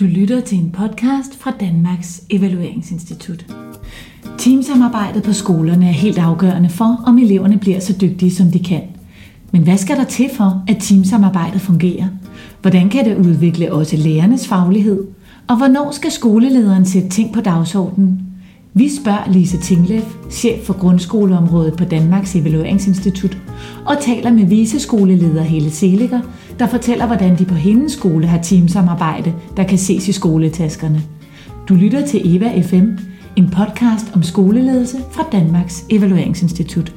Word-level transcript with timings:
Du 0.00 0.04
lytter 0.04 0.40
til 0.40 0.58
en 0.58 0.70
podcast 0.70 1.38
fra 1.38 1.50
Danmarks 1.60 2.22
Evalueringsinstitut. 2.30 3.46
Teamsamarbejdet 4.38 5.22
på 5.22 5.32
skolerne 5.32 5.88
er 5.88 5.92
helt 5.92 6.18
afgørende 6.18 6.68
for, 6.68 7.02
om 7.06 7.18
eleverne 7.18 7.58
bliver 7.58 7.80
så 7.80 7.98
dygtige, 8.00 8.30
som 8.30 8.50
de 8.50 8.58
kan. 8.58 8.82
Men 9.52 9.62
hvad 9.62 9.76
skal 9.76 9.96
der 9.96 10.04
til 10.04 10.30
for, 10.36 10.64
at 10.68 10.76
teamsamarbejdet 10.80 11.60
fungerer? 11.60 12.06
Hvordan 12.60 12.88
kan 12.88 13.04
det 13.04 13.16
udvikle 13.16 13.72
også 13.72 13.96
lærernes 13.96 14.48
faglighed? 14.48 15.04
Og 15.48 15.56
hvornår 15.56 15.90
skal 15.90 16.10
skolelederen 16.10 16.84
sætte 16.84 17.08
ting 17.08 17.32
på 17.32 17.40
dagsordenen? 17.40 18.25
Vi 18.78 18.88
spørger 18.88 19.32
Lise 19.32 19.60
Tinglev, 19.60 20.02
chef 20.30 20.66
for 20.66 20.80
grundskoleområdet 20.80 21.76
på 21.76 21.84
Danmarks 21.84 22.36
Evalueringsinstitut, 22.36 23.38
og 23.86 23.98
taler 24.00 24.30
med 24.30 24.46
viseskoleleder 24.46 25.42
Helle 25.42 25.70
Seliger, 25.70 26.20
der 26.58 26.66
fortæller, 26.66 27.06
hvordan 27.06 27.38
de 27.38 27.44
på 27.44 27.54
hendes 27.54 27.92
skole 27.92 28.26
har 28.26 28.42
teamsamarbejde, 28.42 29.34
der 29.56 29.64
kan 29.64 29.78
ses 29.78 30.08
i 30.08 30.12
skoletaskerne. 30.12 31.00
Du 31.68 31.74
lytter 31.74 32.06
til 32.06 32.36
Eva 32.36 32.60
FM, 32.60 32.86
en 33.36 33.50
podcast 33.50 34.16
om 34.16 34.22
skoleledelse 34.22 34.96
fra 35.10 35.24
Danmarks 35.32 35.86
Evalueringsinstitut. 35.90 36.92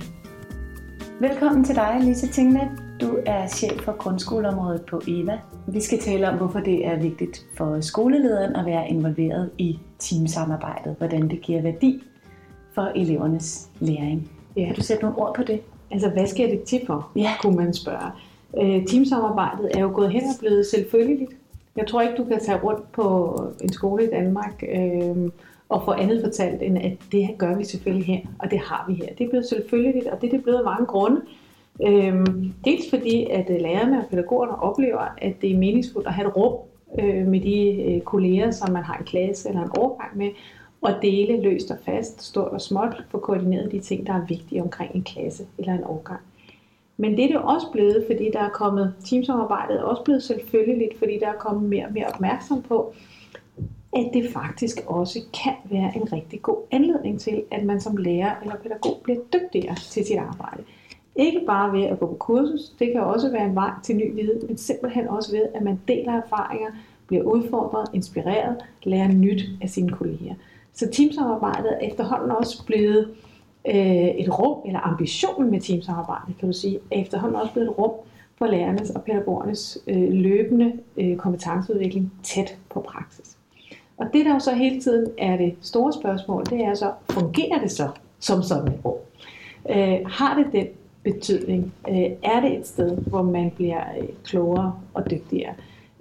Velkommen 1.19 1.63
til 1.63 1.75
dig, 1.75 1.97
Lise 2.01 2.27
Tinglev. 2.27 2.67
Du 3.01 3.17
er 3.25 3.47
chef 3.47 3.81
for 3.85 3.97
grundskoleområdet 3.97 4.81
på 4.89 5.01
EVA. 5.07 5.37
Vi 5.67 5.81
skal 5.81 5.99
tale 5.99 6.29
om, 6.29 6.37
hvorfor 6.37 6.59
det 6.59 6.87
er 6.87 7.01
vigtigt 7.01 7.45
for 7.57 7.81
skolelederen 7.81 8.55
at 8.55 8.65
være 8.65 8.89
involveret 8.89 9.49
i 9.57 9.79
teamsamarbejdet. 9.99 10.95
Hvordan 10.97 11.29
det 11.29 11.41
giver 11.41 11.61
værdi 11.61 12.03
for 12.73 12.91
elevernes 12.95 13.69
læring. 13.79 14.31
Ja. 14.55 14.65
Kan 14.65 14.75
du 14.75 14.81
sætte 14.81 15.03
nogle 15.03 15.17
ord 15.17 15.35
på 15.35 15.43
det? 15.43 15.61
Altså, 15.91 16.09
hvad 16.09 16.27
skal 16.27 16.49
det 16.51 16.63
til 16.63 16.79
for, 16.87 17.11
Ja. 17.15 17.31
kunne 17.41 17.55
man 17.55 17.73
spørge. 17.73 18.11
Øh, 18.57 18.85
teamsamarbejdet 18.85 19.71
er 19.75 19.79
jo 19.79 19.91
gået 19.93 20.11
hen 20.11 20.21
og 20.21 20.39
blevet 20.39 20.65
selvfølgeligt. 20.65 21.31
Jeg 21.75 21.87
tror 21.87 22.01
ikke, 22.01 22.15
du 22.17 22.23
kan 22.23 22.39
tage 22.39 22.59
rundt 22.59 22.91
på 22.91 23.35
en 23.61 23.73
skole 23.73 24.03
i 24.03 24.09
Danmark 24.09 24.63
øh, 24.75 25.29
og 25.69 25.81
få 25.85 25.91
andet 25.91 26.21
fortalt, 26.23 26.61
end 26.61 26.77
at 26.77 26.91
det 27.11 27.27
her 27.27 27.35
gør 27.37 27.55
vi 27.57 27.63
selvfølgelig 27.63 28.05
her, 28.05 28.19
og 28.39 28.51
det 28.51 28.59
har 28.59 28.85
vi 28.87 28.93
her. 28.93 29.05
Det 29.17 29.25
er 29.25 29.29
blevet 29.29 29.45
selvfølgeligt, 29.45 30.07
og 30.07 30.21
det 30.21 30.27
er 30.27 30.31
det 30.31 30.43
blevet 30.43 30.57
af 30.57 30.63
mange 30.65 30.85
grunde. 30.85 31.21
Øhm, 31.87 32.53
dels 32.65 32.89
fordi, 32.89 33.25
at 33.31 33.49
øh, 33.49 33.61
lærerne 33.61 33.97
og 33.97 34.05
pædagogerne 34.09 34.61
oplever, 34.61 35.15
at 35.17 35.33
det 35.41 35.51
er 35.51 35.57
meningsfuldt 35.57 36.07
at 36.07 36.13
have 36.13 36.27
et 36.27 36.35
rum 36.35 36.53
øh, 36.99 37.27
med 37.27 37.41
de 37.41 37.83
øh, 37.83 38.01
kolleger, 38.01 38.51
som 38.51 38.71
man 38.71 38.83
har 38.83 38.97
en 38.97 39.05
klasse 39.05 39.49
eller 39.49 39.61
en 39.61 39.77
overgang 39.77 40.17
med, 40.17 40.29
og 40.81 40.91
dele 41.01 41.41
løst 41.41 41.71
og 41.71 41.77
fast, 41.85 42.21
stort 42.21 42.51
og 42.51 42.61
småt, 42.61 43.03
få 43.09 43.17
koordineret 43.17 43.71
de 43.71 43.79
ting, 43.79 44.07
der 44.07 44.13
er 44.13 44.25
vigtige 44.25 44.61
omkring 44.61 44.95
en 44.95 45.03
klasse 45.03 45.45
eller 45.57 45.73
en 45.73 45.83
overgang. 45.83 46.21
Men 46.97 47.17
det 47.17 47.23
er 47.23 47.27
det 47.27 47.37
også 47.37 47.67
blevet, 47.71 48.03
fordi 48.07 48.29
der 48.33 48.39
er 48.39 48.49
kommet, 48.49 48.93
teamsamarbejdet 49.05 49.79
er 49.79 49.83
også 49.83 50.03
blevet 50.03 50.23
selvfølgeligt, 50.23 50.97
fordi 50.97 51.19
der 51.19 51.27
er 51.27 51.37
kommet 51.39 51.69
mere 51.69 51.85
og 51.85 51.93
mere 51.93 52.05
opmærksom 52.05 52.61
på, 52.61 52.93
at 53.95 54.09
det 54.13 54.29
faktisk 54.33 54.77
også 54.87 55.19
kan 55.43 55.53
være 55.65 55.91
en 55.95 56.13
rigtig 56.13 56.41
god 56.41 56.57
anledning 56.71 57.19
til, 57.19 57.43
at 57.51 57.65
man 57.65 57.81
som 57.81 57.97
lærer 57.97 58.35
eller 58.41 58.55
pædagog 58.55 58.99
bliver 59.03 59.19
dygtigere 59.33 59.75
til 59.75 60.05
sit 60.05 60.17
arbejde. 60.17 60.63
Ikke 61.19 61.41
bare 61.47 61.73
ved 61.73 61.83
at 61.83 61.99
gå 61.99 62.05
på 62.05 62.15
kursus, 62.19 62.69
det 62.79 62.91
kan 62.91 63.01
også 63.01 63.31
være 63.31 63.45
en 63.45 63.55
vej 63.55 63.71
til 63.83 63.95
ny 63.95 64.15
viden, 64.15 64.47
men 64.47 64.57
simpelthen 64.57 65.07
også 65.07 65.31
ved, 65.31 65.45
at 65.53 65.61
man 65.61 65.79
deler 65.87 66.13
erfaringer, 66.13 66.69
bliver 67.07 67.23
udfordret, 67.23 67.87
inspireret, 67.93 68.55
lærer 68.83 69.07
nyt 69.07 69.41
af 69.61 69.69
sine 69.69 69.89
kolleger. 69.89 70.33
Så 70.73 70.89
teamsamarbejdet 70.91 71.73
er 71.73 71.87
efterhånden 71.87 72.31
også 72.31 72.65
blevet 72.65 73.09
øh, 73.67 74.07
et 74.07 74.39
rum, 74.39 74.61
eller 74.65 74.79
ambitionen 74.79 75.51
med 75.51 75.61
teamsamarbejdet, 75.61 76.37
kan 76.39 76.47
du 76.49 76.53
sige, 76.53 76.79
er 76.91 77.01
efterhånden 77.01 77.35
også 77.35 77.53
blevet 77.53 77.69
et 77.69 77.77
rum 77.77 77.91
for 78.37 78.45
lærernes 78.47 78.89
og 78.89 79.03
pædagogernes 79.03 79.77
øh, 79.87 80.11
løbende 80.11 80.73
øh, 80.97 81.17
kompetenceudvikling 81.17 82.11
tæt 82.23 82.57
på 82.69 82.81
praksis. 82.81 83.37
Og 83.97 84.05
det 84.13 84.25
der 84.25 84.33
jo 84.33 84.39
så 84.39 84.53
hele 84.53 84.81
tiden 84.81 85.11
er 85.17 85.37
det 85.37 85.55
store 85.61 85.93
spørgsmål, 85.93 86.45
det 86.45 86.61
er 86.61 86.73
så, 86.73 86.91
fungerer 87.09 87.59
det 87.61 87.71
så 87.71 87.89
som 88.19 88.43
sådan 88.43 88.67
et 88.67 88.79
rum? 88.85 88.97
Øh, 89.69 89.99
har 90.05 90.35
det 90.35 90.45
den 90.51 90.67
betydning? 91.13 91.73
Øh, 91.89 92.09
er 92.23 92.41
det 92.41 92.59
et 92.59 92.67
sted, 92.67 92.97
hvor 92.97 93.21
man 93.21 93.51
bliver 93.55 93.83
øh, 94.01 94.07
klogere 94.23 94.73
og 94.93 95.11
dygtigere? 95.11 95.53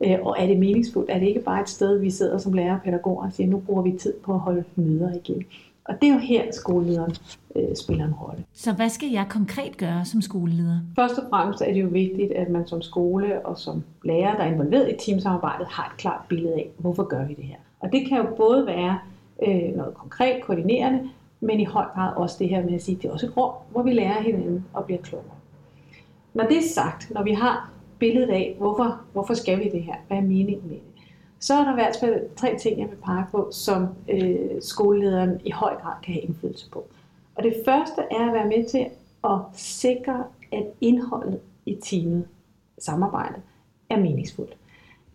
Øh, 0.04 0.18
og 0.22 0.36
er 0.38 0.46
det 0.46 0.58
meningsfuldt? 0.58 1.10
Er 1.10 1.18
det 1.18 1.26
ikke 1.26 1.40
bare 1.40 1.60
et 1.60 1.68
sted, 1.68 1.98
vi 1.98 2.10
sidder 2.10 2.38
som 2.38 2.52
lærere 2.52 2.74
og 2.74 2.80
pædagoger 2.84 3.26
og 3.26 3.32
siger, 3.32 3.50
nu 3.50 3.58
bruger 3.58 3.82
vi 3.82 3.92
tid 3.92 4.14
på 4.24 4.34
at 4.34 4.40
holde 4.40 4.64
møder 4.76 5.14
igen? 5.14 5.44
Og 5.84 5.94
det 6.00 6.08
er 6.08 6.12
jo 6.12 6.18
her, 6.18 6.44
skolelederen 6.52 7.14
øh, 7.56 7.76
spiller 7.76 8.04
en 8.04 8.14
rolle. 8.14 8.44
Så 8.52 8.72
hvad 8.72 8.88
skal 8.88 9.08
jeg 9.10 9.26
konkret 9.30 9.76
gøre 9.76 10.04
som 10.04 10.22
skoleleder? 10.22 10.78
Først 10.96 11.18
og 11.18 11.24
fremmest 11.30 11.60
er 11.60 11.72
det 11.72 11.82
jo 11.82 11.88
vigtigt, 11.88 12.32
at 12.32 12.48
man 12.48 12.66
som 12.66 12.82
skole 12.82 13.46
og 13.46 13.58
som 13.58 13.82
lærer, 14.04 14.36
der 14.36 14.42
er 14.42 14.52
involveret 14.52 14.90
i 14.90 14.96
teamsamarbejdet, 15.06 15.66
har 15.66 15.92
et 15.92 15.96
klart 15.96 16.20
billede 16.28 16.54
af, 16.54 16.70
hvorfor 16.78 17.02
gør 17.02 17.24
vi 17.26 17.34
det 17.34 17.44
her. 17.44 17.56
Og 17.80 17.92
det 17.92 18.08
kan 18.08 18.18
jo 18.18 18.26
både 18.36 18.66
være 18.66 18.98
øh, 19.46 19.76
noget 19.76 19.94
konkret, 19.94 20.42
koordinerende, 20.42 21.10
men 21.40 21.60
i 21.60 21.64
høj 21.64 21.84
grad 21.84 22.16
også 22.16 22.36
det 22.38 22.48
her 22.48 22.64
med 22.64 22.74
at 22.74 22.82
sige, 22.82 22.96
at 22.96 23.02
det 23.02 23.08
er 23.08 23.12
også 23.12 23.26
et 23.26 23.36
rum, 23.36 23.52
hvor 23.70 23.82
vi 23.82 23.92
lærer 23.92 24.22
hinanden 24.22 24.64
og 24.72 24.84
bliver 24.84 25.00
klogere. 25.00 25.36
Når 26.34 26.44
det 26.44 26.56
er 26.56 26.68
sagt, 26.74 27.10
når 27.10 27.22
vi 27.22 27.32
har 27.32 27.70
billedet 27.98 28.30
af, 28.30 28.56
hvorfor, 28.58 29.00
hvorfor 29.12 29.34
skal 29.34 29.58
vi 29.58 29.70
det 29.70 29.82
her, 29.82 29.94
hvad 30.08 30.16
er 30.16 30.22
meningen 30.22 30.68
med 30.68 30.76
det, 30.76 30.82
så 31.40 31.54
er 31.54 31.64
der 31.64 31.70
i 31.70 31.74
hvert 31.74 31.96
fald 32.00 32.36
tre 32.36 32.58
ting, 32.58 32.80
jeg 32.80 32.90
vil 32.90 32.96
pege 32.96 33.24
på, 33.30 33.48
som 33.52 33.86
øh, 34.08 34.48
skolelederen 34.60 35.40
i 35.44 35.50
høj 35.50 35.74
grad 35.74 35.92
kan 36.02 36.14
have 36.14 36.22
indflydelse 36.22 36.70
på. 36.70 36.86
Og 37.34 37.42
det 37.42 37.54
første 37.64 38.02
er 38.10 38.26
at 38.26 38.32
være 38.32 38.46
med 38.46 38.68
til 38.68 38.86
at 39.24 39.38
sikre, 39.52 40.24
at 40.52 40.66
indholdet 40.80 41.40
i 41.66 41.78
teamet, 41.84 42.24
samarbejdet, 42.78 43.42
er 43.90 43.96
meningsfuldt. 43.96 44.56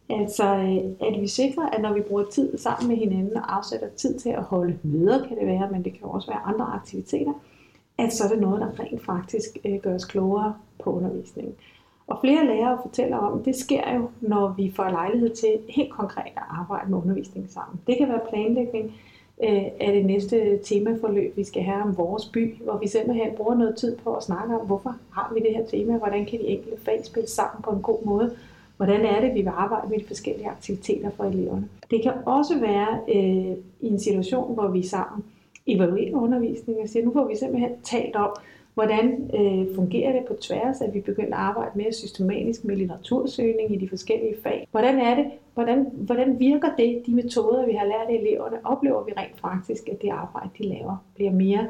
Altså, 0.10 0.44
øh, 0.44 1.08
at 1.08 1.22
vi 1.22 1.28
sikrer, 1.28 1.70
at 1.70 1.82
når 1.82 1.94
vi 1.94 2.02
bruger 2.02 2.26
tid 2.26 2.58
sammen 2.58 2.88
med 2.88 2.98
hinanden 2.98 3.38
og 3.38 3.58
afsætter 3.58 3.88
tid 3.98 4.20
til 4.20 4.30
at 4.30 4.44
holde 4.44 4.80
møder, 4.84 5.28
kan 5.28 5.38
det 5.38 5.48
være, 5.48 5.70
men 5.72 5.84
det 5.84 5.94
kan 5.94 6.04
også 6.04 6.32
være 6.32 6.40
andre 6.40 6.66
aktiviteter, 6.66 7.34
at 7.98 8.14
så 8.14 8.24
er 8.24 8.30
det 8.30 8.42
noget, 8.42 8.62
der 8.62 8.80
rent 8.80 9.06
faktisk 9.06 9.58
øh, 9.66 9.80
gør 9.80 9.96
os 9.96 10.06
klogere 10.06 10.56
på 10.84 10.92
undervisningen. 10.92 11.56
Og 12.08 12.18
flere 12.22 12.46
lærere 12.46 12.80
fortæller 12.82 13.18
om, 13.18 13.40
at 13.40 13.46
det 13.46 13.56
sker 13.56 13.96
jo, 13.96 14.10
når 14.22 14.54
vi 14.58 14.74
får 14.76 14.90
lejlighed 14.90 15.30
til 15.30 15.60
helt 15.70 15.92
konkret 15.92 16.32
at 16.36 16.44
arbejde 16.50 16.90
med 16.90 16.98
undervisning 16.98 17.52
sammen. 17.52 17.82
Det 17.88 17.98
kan 17.98 18.10
være 18.10 18.22
planlægning 18.30 18.86
øh, 19.44 19.64
af 19.80 19.94
det 19.94 20.06
næste 20.06 20.58
temaforløb, 20.64 21.38
vi 21.38 21.44
skal 21.44 21.64
have 21.64 21.82
om 21.82 21.98
vores 21.98 22.26
by, 22.26 22.56
hvor 22.64 22.78
vi 22.78 22.88
simpelthen 22.88 23.36
bruger 23.38 23.56
noget 23.56 23.76
tid 23.76 23.98
på 23.98 24.16
at 24.16 24.24
snakke 24.24 24.56
om, 24.56 24.66
hvorfor 24.66 24.96
har 25.12 25.32
vi 25.34 25.40
det 25.40 25.56
her 25.56 25.66
tema, 25.66 25.98
hvordan 25.98 26.26
kan 26.26 26.40
de 26.40 26.46
enkelte 26.48 26.82
fag 26.82 27.06
spille 27.06 27.30
sammen 27.30 27.64
på 27.64 27.70
en 27.70 27.82
god 27.82 28.06
måde, 28.06 28.36
hvordan 28.78 29.06
er 29.06 29.22
det, 29.22 29.34
vi 29.34 29.42
vil 29.42 29.52
arbejde 29.56 29.90
med 29.90 30.00
de 30.00 30.08
forskellige 30.08 30.50
aktiviteter 30.50 31.10
for 31.18 31.24
eleverne. 31.24 31.70
Det 31.92 32.04
kan 32.04 32.14
også 32.26 32.60
være 32.60 33.00
øh, 33.16 33.58
i 33.82 33.88
en 33.88 34.00
situation, 34.00 34.54
hvor 34.54 34.68
vi 34.68 34.82
sammen 34.82 35.24
evaluerer 35.68 36.16
undervisningen 36.16 36.84
og 36.84 36.90
siger, 36.90 37.06
nu 37.06 37.14
får 37.14 37.28
vi 37.28 37.36
simpelthen 37.36 37.72
talt 37.84 38.16
om, 38.16 38.30
hvordan 38.74 39.32
øh, 39.34 39.76
fungerer 39.76 40.12
det 40.12 40.22
på 40.28 40.34
tværs, 40.42 40.82
at 40.82 40.94
vi 40.94 41.00
begynder 41.00 41.38
at 41.38 41.44
arbejde 41.44 41.72
mere 41.76 41.94
systematisk 41.94 42.66
med 42.66 42.76
litteratursøgning 42.76 43.74
i 43.74 43.78
de 43.78 43.90
forskellige 43.90 44.36
fag. 44.44 44.68
Hvordan 44.72 45.00
er 45.00 45.16
det? 45.16 45.26
Hvordan, 45.54 45.88
hvordan 45.94 46.40
virker 46.40 46.70
det, 46.78 47.04
de 47.06 47.16
metoder, 47.16 47.66
vi 47.66 47.72
har 47.72 47.86
lært 47.86 48.22
eleverne? 48.22 48.58
Oplever 48.64 49.04
vi 49.04 49.12
rent 49.18 49.40
faktisk, 49.42 49.90
at 49.90 50.02
det 50.02 50.10
arbejde, 50.10 50.50
de 50.58 50.64
laver, 50.64 50.98
bliver 51.16 51.32
mere 51.32 51.68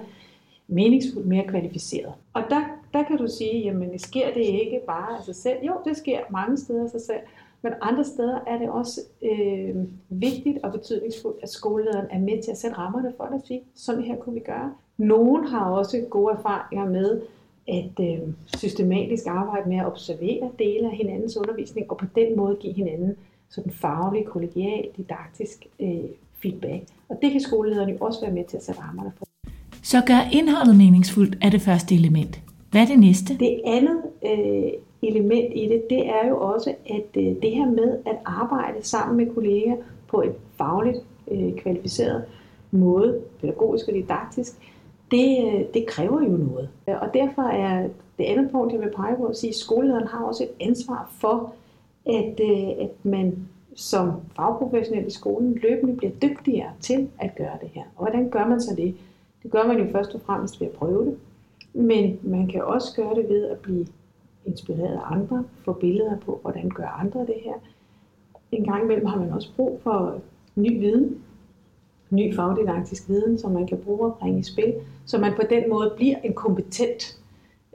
meningsfuldt, 0.67 1.27
mere 1.27 1.43
kvalificeret? 1.47 2.13
Og 2.33 2.43
der, 2.49 2.61
der 2.93 3.03
kan 3.03 3.17
du 3.17 3.27
sige, 3.27 3.59
jamen 3.59 3.99
sker 3.99 4.33
det 4.33 4.41
ikke 4.41 4.79
bare 4.87 5.17
af 5.17 5.23
sig 5.23 5.35
selv? 5.35 5.57
Jo, 5.63 5.73
det 5.85 5.97
sker 5.97 6.19
mange 6.29 6.57
steder 6.57 6.83
af 6.83 6.89
sig 6.89 7.01
selv, 7.01 7.19
men 7.61 7.73
andre 7.81 8.03
steder 8.03 8.39
er 8.47 8.57
det 8.57 8.69
også 8.69 9.01
øh, 9.21 9.75
vigtigt 10.09 10.57
og 10.63 10.71
betydningsfuldt, 10.71 11.43
at 11.43 11.49
skolelederen 11.49 12.07
er 12.11 12.19
med 12.19 12.43
til 12.43 12.51
at 12.51 12.57
sætte 12.57 12.77
rammerne 12.77 13.13
for 13.17 13.25
det 13.25 13.35
at 13.35 13.47
sige, 13.47 13.61
sådan 13.75 14.03
her 14.03 14.15
kunne 14.15 14.33
vi 14.33 14.39
gøre. 14.39 14.73
Nogen 14.97 15.47
har 15.47 15.71
også 15.71 16.05
gode 16.09 16.33
erfaringer 16.33 16.85
med 16.85 17.21
at 17.67 17.99
øh, 17.99 18.19
systematisk 18.57 19.27
arbejde 19.27 19.69
med 19.69 19.77
at 19.77 19.85
observere 19.85 20.51
dele 20.59 20.89
af 20.89 20.97
hinandens 20.97 21.37
undervisning, 21.37 21.91
og 21.91 21.97
på 21.97 22.05
den 22.15 22.37
måde 22.37 22.57
give 22.61 22.73
hinanden 22.73 23.15
sådan 23.49 23.71
faglig, 23.71 24.25
kollegial, 24.25 24.87
didaktisk 24.97 25.67
øh, 25.79 26.03
feedback. 26.41 26.83
Og 27.09 27.19
det 27.21 27.31
kan 27.31 27.41
skolelederen 27.41 27.89
jo 27.89 27.97
også 27.99 28.21
være 28.21 28.31
med 28.31 28.45
til 28.45 28.57
at 28.57 28.63
sætte 28.63 28.81
rammerne 28.81 29.11
for. 29.17 29.27
Så 29.83 30.01
gør 30.07 30.29
indholdet 30.31 30.75
meningsfuldt 30.75 31.37
er 31.41 31.49
det 31.49 31.61
første 31.61 31.95
element. 31.95 32.41
Hvad 32.73 32.81
er 32.81 32.85
det 32.85 32.99
næste? 32.99 33.37
Det 33.37 33.61
andet 33.65 34.01
øh, 34.25 34.71
element 35.01 35.51
i 35.55 35.67
det, 35.67 35.83
det 35.89 36.09
er 36.09 36.27
jo 36.27 36.39
også, 36.39 36.75
at 36.85 37.21
øh, 37.23 37.41
det 37.41 37.51
her 37.51 37.65
med 37.65 37.97
at 38.05 38.15
arbejde 38.25 38.83
sammen 38.83 39.17
med 39.17 39.33
kolleger 39.33 39.75
på 40.07 40.21
et 40.21 40.33
fagligt 40.57 40.97
øh, 41.31 41.55
kvalificeret 41.55 42.23
måde, 42.71 43.21
pædagogisk 43.41 43.87
og 43.87 43.93
didaktisk, 43.93 44.51
det, 45.11 45.45
øh, 45.45 45.61
det 45.73 45.85
kræver 45.87 46.21
jo 46.21 46.29
noget. 46.29 46.69
Og 46.87 47.13
derfor 47.13 47.41
er 47.41 47.87
det 48.17 48.23
andet 48.23 48.51
punkt, 48.51 48.73
jeg 48.73 48.81
vil 48.81 48.91
pege 48.95 49.15
på, 49.17 49.25
at 49.25 49.37
sige, 49.37 49.49
at 49.49 49.55
skolelederen 49.55 50.07
har 50.07 50.25
også 50.25 50.43
et 50.43 50.67
ansvar 50.67 51.11
for, 51.19 51.53
at, 52.05 52.39
øh, 52.41 52.83
at 52.83 52.91
man 53.03 53.47
som 53.75 54.11
fagprofessionel 54.35 55.07
i 55.07 55.11
skolen 55.11 55.53
løbende 55.53 55.97
bliver 55.97 56.13
dygtigere 56.21 56.69
til 56.81 57.09
at 57.19 57.35
gøre 57.35 57.57
det 57.61 57.69
her. 57.73 57.83
Og 57.95 58.03
hvordan 58.03 58.29
gør 58.29 58.47
man 58.47 58.61
så 58.61 58.75
det? 58.75 58.95
Det 59.43 59.51
gør 59.51 59.67
man 59.67 59.77
jo 59.77 59.91
først 59.91 60.15
og 60.15 60.21
fremmest 60.21 60.61
ved 60.61 60.67
at 60.67 60.73
prøve 60.73 61.05
det. 61.05 61.17
Men 61.73 62.19
man 62.23 62.47
kan 62.47 62.63
også 62.63 62.95
gøre 62.95 63.15
det 63.15 63.29
ved 63.29 63.49
at 63.49 63.57
blive 63.57 63.85
inspireret 64.45 64.93
af 64.93 65.11
andre, 65.11 65.43
få 65.65 65.73
billeder 65.73 66.17
på, 66.17 66.39
hvordan 66.41 66.69
gør 66.69 66.87
andre 66.87 67.19
det 67.19 67.35
her. 67.43 67.53
En 68.51 68.63
gang 68.63 68.83
imellem 68.83 69.05
har 69.05 69.19
man 69.19 69.31
også 69.31 69.49
brug 69.55 69.79
for 69.83 70.21
ny 70.55 70.79
viden, 70.79 71.17
ny 72.09 72.35
fagdidaktisk 72.35 73.09
viden, 73.09 73.37
som 73.37 73.51
man 73.51 73.67
kan 73.67 73.77
bruge 73.77 74.05
og 74.05 74.17
bringe 74.19 74.39
i 74.39 74.43
spil, 74.43 74.73
så 75.05 75.17
man 75.17 75.33
på 75.35 75.41
den 75.49 75.69
måde 75.69 75.93
bliver 75.95 76.15
en 76.23 76.33
kompetent 76.33 77.19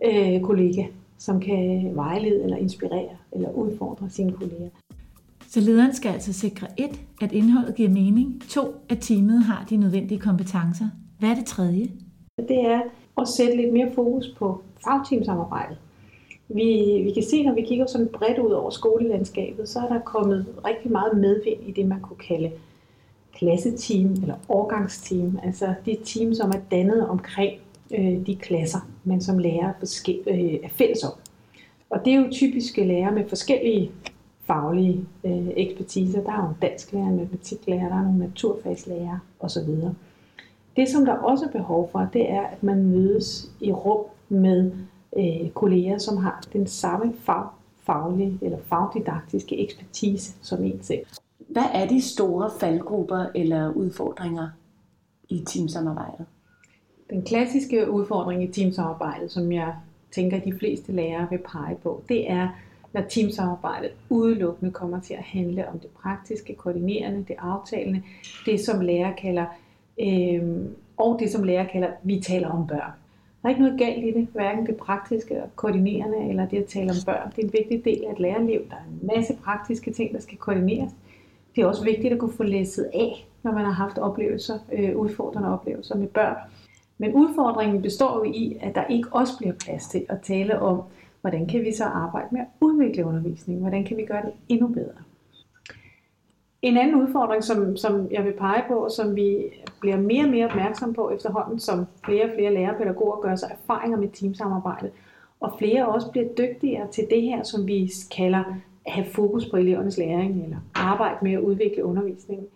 øh, 0.05 0.41
kollega, 0.41 0.85
som 1.19 1.41
kan 1.41 1.91
vejlede 1.95 2.43
eller 2.43 2.57
inspirere 2.57 3.17
eller 3.33 3.51
udfordre 3.53 4.11
sine 4.11 4.33
kolleger. 4.33 4.69
Så 5.49 5.61
lederen 5.61 5.95
skal 5.95 6.13
altså 6.13 6.33
sikre 6.33 6.67
et, 6.77 7.01
at 7.21 7.33
indholdet 7.33 7.75
giver 7.75 7.89
mening, 7.89 8.43
to, 8.49 8.61
at 8.89 8.99
teamet 9.01 9.45
har 9.45 9.67
de 9.71 9.77
nødvendige 9.77 10.21
kompetencer. 10.21 10.87
Hvad 11.19 11.31
er 11.31 11.35
det 11.35 11.45
tredje? 11.47 11.89
Det 12.39 12.61
er 12.67 12.81
at 13.21 13.29
sætte 13.29 13.57
lidt 13.57 13.73
mere 13.73 13.93
fokus 13.95 14.35
på 14.39 14.61
fagteamsamarbejdet. 14.85 15.79
Vi, 16.49 17.01
vi 17.05 17.13
kan 17.15 17.23
se, 17.23 17.43
når 17.43 17.55
vi 17.55 17.63
kigger 17.63 17.87
sådan 17.87 18.09
bredt 18.09 18.39
ud 18.39 18.51
over 18.51 18.71
skolelandskabet, 18.71 19.69
så 19.69 19.79
er 19.79 19.89
der 19.89 20.01
kommet 20.01 20.47
rigtig 20.67 20.93
meget 20.93 21.19
medvind 21.19 21.61
i 21.67 21.73
det, 21.73 21.87
man 21.87 22.01
kunne 22.01 22.17
kalde 22.17 22.51
klasseteam 23.35 24.13
eller 24.13 24.35
årgangsteam. 24.49 25.39
Altså 25.43 25.75
de 25.87 25.97
team, 26.05 26.35
som 26.35 26.51
er 26.51 26.61
dannet 26.71 27.09
omkring 27.09 27.53
øh, 27.99 28.27
de 28.27 28.37
klasser, 28.37 28.79
men 29.05 29.21
som 29.21 29.39
lærer 29.39 29.73
øh, 30.27 30.55
er 30.65 30.69
fælles 30.69 31.05
om. 31.05 31.13
Og 31.91 32.05
det 32.05 32.13
er 32.13 32.17
jo 32.17 32.31
typiske 32.31 32.85
lærere 32.85 33.13
med 33.13 33.29
forskellige 33.29 33.91
faglige 34.45 35.05
øh, 35.25 35.49
ekspertiser. 35.57 36.23
Der 36.23 36.33
er 36.33 36.43
jo 36.43 36.49
en 36.49 36.57
dansk 36.63 36.93
lærer, 36.93 37.07
en 37.07 37.17
matematiklærer, 37.17 37.89
der 37.89 37.97
er 37.97 38.03
nogle 38.03 38.19
naturfagslærer 38.19 39.19
osv. 39.41 39.69
Det, 40.79 40.89
som 40.89 41.05
der 41.05 41.13
også 41.13 41.45
er 41.45 41.51
behov 41.51 41.89
for, 41.93 42.09
det 42.13 42.31
er, 42.31 42.43
at 42.43 42.63
man 42.63 42.85
mødes 42.87 43.51
i 43.61 43.73
rum 43.73 44.07
med 44.29 44.73
øh, 45.17 45.51
kolleger, 45.51 45.99
som 45.99 46.17
har 46.17 46.43
den 46.53 46.67
samme 46.67 47.15
fag, 47.19 47.45
faglige 47.83 48.39
eller 48.43 48.59
fagdidaktiske 48.67 49.59
ekspertise 49.59 50.33
som 50.43 50.65
en 50.65 50.83
selv. 50.83 51.07
Hvad 51.49 51.65
er 51.75 51.87
de 51.87 52.03
store 52.03 52.51
faldgrupper 52.61 53.27
eller 53.35 53.73
udfordringer 53.73 54.49
i 55.29 55.45
teamsamarbejdet? 55.47 56.27
Den 57.11 57.23
klassiske 57.23 57.91
udfordring 57.91 58.43
i 58.45 58.53
teamsamarbejdet, 58.53 59.31
som 59.31 59.53
jeg 59.53 59.75
tænker, 60.13 60.41
de 60.41 60.59
fleste 60.59 60.93
lærere 60.93 61.27
vil 61.31 61.39
pege 61.39 61.77
på, 61.83 62.03
det 62.09 62.31
er, 62.31 62.49
når 62.93 63.01
teamsamarbejdet 63.01 63.91
udelukkende 64.11 64.73
kommer 64.73 65.01
til 65.01 65.15
at 65.15 65.23
handle 65.23 65.69
om 65.69 65.79
det 65.79 65.91
praktiske, 66.03 66.55
koordinerende, 66.55 67.25
det 67.29 67.37
aftalende, 67.39 68.03
det 68.47 68.61
som 68.61 68.81
lærer 68.81 69.13
kalder, 69.17 69.47
øh, 70.01 70.43
og 70.97 71.17
det 71.21 71.31
som 71.31 71.43
lærer 71.45 71.67
kalder, 71.67 71.89
vi 72.03 72.21
taler 72.21 72.49
om 72.49 72.67
børn. 72.67 72.93
Der 73.43 73.49
er 73.49 73.49
ikke 73.49 73.63
noget 73.63 73.79
galt 73.79 74.05
i 74.05 74.11
det, 74.11 74.29
hverken 74.33 74.67
det 74.67 74.77
praktiske 74.77 75.43
og 75.43 75.57
koordinerende, 75.57 76.29
eller 76.29 76.49
det 76.49 76.57
at 76.59 76.67
tale 76.67 76.91
om 76.91 76.97
børn. 77.07 77.31
Det 77.37 77.39
er 77.39 77.47
en 77.47 77.53
vigtig 77.53 77.85
del 77.85 78.05
af 78.05 78.13
et 78.13 78.21
lærerliv. 78.21 78.61
Der 78.71 78.77
er 78.77 78.85
en 78.91 79.11
masse 79.17 79.35
praktiske 79.45 79.93
ting, 79.93 80.15
der 80.15 80.21
skal 80.21 80.39
koordineres. 80.39 80.93
Det 81.57 81.63
er 81.63 81.67
også 81.67 81.85
vigtigt 81.85 82.13
at 82.13 82.19
kunne 82.19 82.33
få 82.33 82.43
læsset 82.43 82.91
af, 82.95 83.27
når 83.43 83.53
man 83.53 83.65
har 83.65 83.73
haft 83.73 83.99
oplevelser, 83.99 84.59
øh, 84.73 84.97
udfordrende 84.97 85.49
oplevelser 85.49 85.97
med 85.97 86.09
børn. 86.09 86.37
Men 86.99 87.15
udfordringen 87.15 87.83
består 87.83 88.27
jo 88.27 88.33
i, 88.33 88.57
at 88.61 88.75
der 88.75 88.85
ikke 88.85 89.09
også 89.13 89.39
bliver 89.39 89.55
plads 89.55 89.89
til 89.89 90.07
at 90.09 90.21
tale 90.21 90.61
om, 90.61 90.83
hvordan 91.21 91.47
kan 91.47 91.61
vi 91.61 91.73
så 91.73 91.85
arbejde 91.85 92.29
med 92.31 92.41
at 92.41 92.47
udvikle 92.61 93.07
undervisningen? 93.07 93.63
Hvordan 93.63 93.85
kan 93.85 93.97
vi 93.97 94.05
gøre 94.05 94.23
det 94.23 94.33
endnu 94.49 94.69
bedre? 94.69 95.03
En 96.63 96.77
anden 96.77 97.03
udfordring, 97.03 97.45
som, 97.45 97.77
som 97.77 98.11
jeg 98.11 98.25
vil 98.25 98.33
pege 98.33 98.65
på, 98.69 98.89
som 98.97 99.17
vi 99.17 99.37
bliver 99.81 99.97
mere 99.97 100.25
og 100.25 100.31
mere 100.31 100.47
opmærksom 100.47 100.95
på 100.95 101.11
efterhånden, 101.11 101.61
som 101.61 101.87
flere 102.05 102.25
og 102.25 102.31
flere 102.35 102.55
lærere 102.55 102.71
og 102.71 102.79
pædagoger 102.79 103.21
gør 103.21 103.37
sig 103.37 103.51
erfaringer 103.51 103.99
med 103.99 104.09
teamsamarbejde, 104.09 104.91
og 105.41 105.55
flere 105.59 105.89
også 105.89 106.11
bliver 106.11 106.29
dygtigere 106.39 106.89
til 106.91 107.07
det 107.11 107.23
her, 107.23 107.43
som 107.43 107.67
vi 107.67 107.91
kalder 108.17 108.45
at 108.87 108.93
have 108.93 109.07
fokus 109.07 109.49
på 109.51 109.57
elevernes 109.57 109.99
læring, 109.99 110.45
eller 110.45 110.57
arbejde 110.75 111.17
med 111.23 111.33
at 111.33 111.41
udvikle 111.41 111.85
undervisningen, 111.85 112.47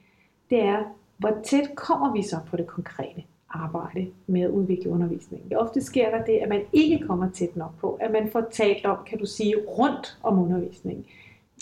det 0.50 0.62
er, 0.62 0.82
hvor 1.16 1.38
tæt 1.44 1.74
kommer 1.74 2.12
vi 2.12 2.22
så 2.22 2.36
på 2.50 2.56
det 2.56 2.66
konkrete 2.66 3.24
arbejde 3.50 4.06
med 4.26 4.40
at 4.40 4.50
udvikle 4.50 4.90
undervisningen. 4.90 5.56
Ofte 5.56 5.82
sker 5.82 6.10
der 6.10 6.24
det, 6.24 6.32
at 6.32 6.48
man 6.48 6.62
ikke 6.72 7.06
kommer 7.06 7.30
tæt 7.30 7.56
nok 7.56 7.78
på, 7.80 7.98
at 8.00 8.10
man 8.10 8.30
får 8.32 8.42
talt 8.52 8.86
om, 8.86 8.96
kan 9.06 9.18
du 9.18 9.26
sige, 9.26 9.54
rundt 9.78 10.18
om 10.22 10.38
undervisningen. 10.38 11.04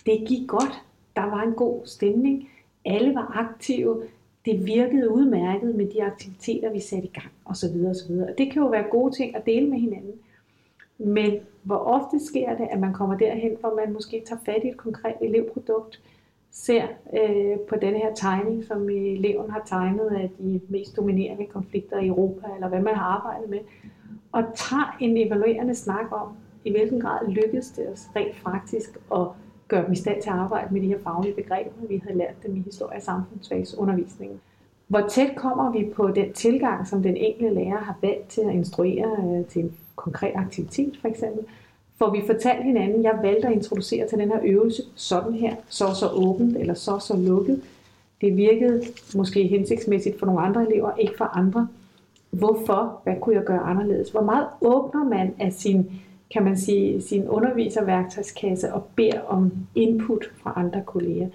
Det 0.07 0.25
gik 0.29 0.49
godt, 0.49 0.83
der 1.21 1.31
var 1.31 1.43
en 1.43 1.53
god 1.53 1.81
stemning, 1.85 2.49
alle 2.85 3.15
var 3.15 3.33
aktive, 3.37 4.03
det 4.45 4.67
virkede 4.67 5.11
udmærket 5.11 5.75
med 5.75 5.87
de 5.87 6.05
aktiviteter, 6.05 6.73
vi 6.73 6.81
satte 6.81 7.09
i 7.09 7.11
gang 7.11 7.33
osv. 7.45 7.87
osv. 7.91 8.13
Og 8.13 8.39
det 8.39 8.53
kan 8.53 8.63
jo 8.63 8.69
være 8.69 8.91
gode 8.91 9.15
ting 9.17 9.37
at 9.37 9.47
dele 9.47 9.69
med 9.69 9.79
hinanden. 9.79 10.15
Men 10.99 11.33
hvor 11.63 11.77
ofte 11.77 12.27
sker 12.27 12.57
det, 12.57 12.69
at 12.71 12.81
man 12.81 12.93
kommer 12.93 13.19
derhen, 13.19 13.57
hvor 13.61 13.75
man 13.77 13.93
måske 13.93 14.23
tager 14.27 14.41
fat 14.45 14.65
i 14.65 14.69
et 14.69 14.77
konkret 14.77 15.15
elevprodukt, 15.21 16.01
ser 16.51 16.83
øh, 17.13 17.59
på 17.69 17.77
den 17.77 17.95
her 17.95 18.15
tegning, 18.15 18.65
som 18.65 18.89
eleven 18.89 19.51
har 19.51 19.63
tegnet 19.67 20.07
af 20.07 20.31
de 20.39 20.61
mest 20.69 20.97
dominerende 20.97 21.47
konflikter 21.47 21.99
i 21.99 22.07
Europa, 22.07 22.47
eller 22.55 22.69
hvad 22.69 22.81
man 22.81 22.95
har 22.95 23.05
arbejdet 23.05 23.51
med, 23.51 23.59
og 24.33 24.43
tager 24.43 24.97
en 25.01 25.17
evaluerende 25.17 25.75
snak 25.75 26.07
om, 26.13 26.29
i 26.65 26.71
hvilken 26.71 27.01
grad 27.01 27.29
lykkedes 27.29 27.71
det 27.71 27.89
os 27.89 28.09
rent 28.17 28.37
faktisk 28.37 28.99
at 29.15 29.27
gøre 29.71 29.85
dem 29.85 29.93
i 29.93 29.97
stand 29.97 30.23
til 30.23 30.31
at 30.31 30.37
arbejde 30.37 30.75
med 30.75 30.81
de 30.81 30.87
her 30.87 30.99
faglige 31.05 31.35
begreber, 31.35 31.71
vi 31.89 32.03
havde 32.05 32.19
lært 32.19 32.43
dem 32.47 32.57
i 32.57 32.61
historie- 32.61 32.97
og 32.97 33.03
samfundsfagsundervisningen. 33.03 34.41
Hvor 34.89 35.09
tæt 35.09 35.31
kommer 35.37 35.73
vi 35.73 35.93
på 35.95 36.09
den 36.09 36.33
tilgang, 36.33 36.87
som 36.87 37.03
den 37.03 37.17
enkelte 37.17 37.55
lærer 37.55 37.79
har 37.79 37.99
valgt 38.03 38.29
til 38.29 38.41
at 38.41 38.55
instruere 38.55 39.17
øh, 39.19 39.47
til 39.47 39.63
en 39.63 39.77
konkret 39.97 40.33
aktivitet 40.35 40.99
for 41.01 41.09
eksempel, 41.09 41.45
får 41.99 42.11
vi 42.11 42.23
fortalt 42.27 42.65
hinanden, 42.65 43.03
jeg 43.03 43.19
valgte 43.23 43.49
at 43.49 43.53
introducere 43.53 44.09
til 44.09 44.19
den 44.19 44.29
her 44.29 44.41
øvelse 44.43 44.83
sådan 44.95 45.35
her, 45.35 45.55
så 45.69 45.95
så 45.95 46.09
åbent 46.09 46.57
eller 46.57 46.75
så 46.75 46.99
så 46.99 47.17
lukket. 47.17 47.63
Det 48.21 48.37
virkede 48.37 48.83
måske 49.17 49.47
hensigtsmæssigt 49.47 50.19
for 50.19 50.27
nogle 50.27 50.41
andre 50.41 50.67
elever, 50.67 50.97
ikke 50.97 51.15
for 51.19 51.25
andre. 51.25 51.69
Hvorfor? 52.31 53.01
Hvad 53.05 53.15
kunne 53.21 53.35
jeg 53.35 53.45
gøre 53.45 53.61
anderledes? 53.61 54.11
Hvor 54.11 54.21
meget 54.23 54.47
åbner 54.61 55.05
man 55.05 55.35
af 55.39 55.53
sin, 55.53 56.03
kan 56.31 56.45
man 56.45 56.57
sige, 56.57 57.03
sin 57.03 57.29
underviserværktøjskasse 57.29 58.73
og 58.73 58.85
beder 58.97 59.21
om 59.21 59.53
input 59.75 60.25
fra 60.43 60.53
andre 60.57 60.83
kolleger? 60.87 61.29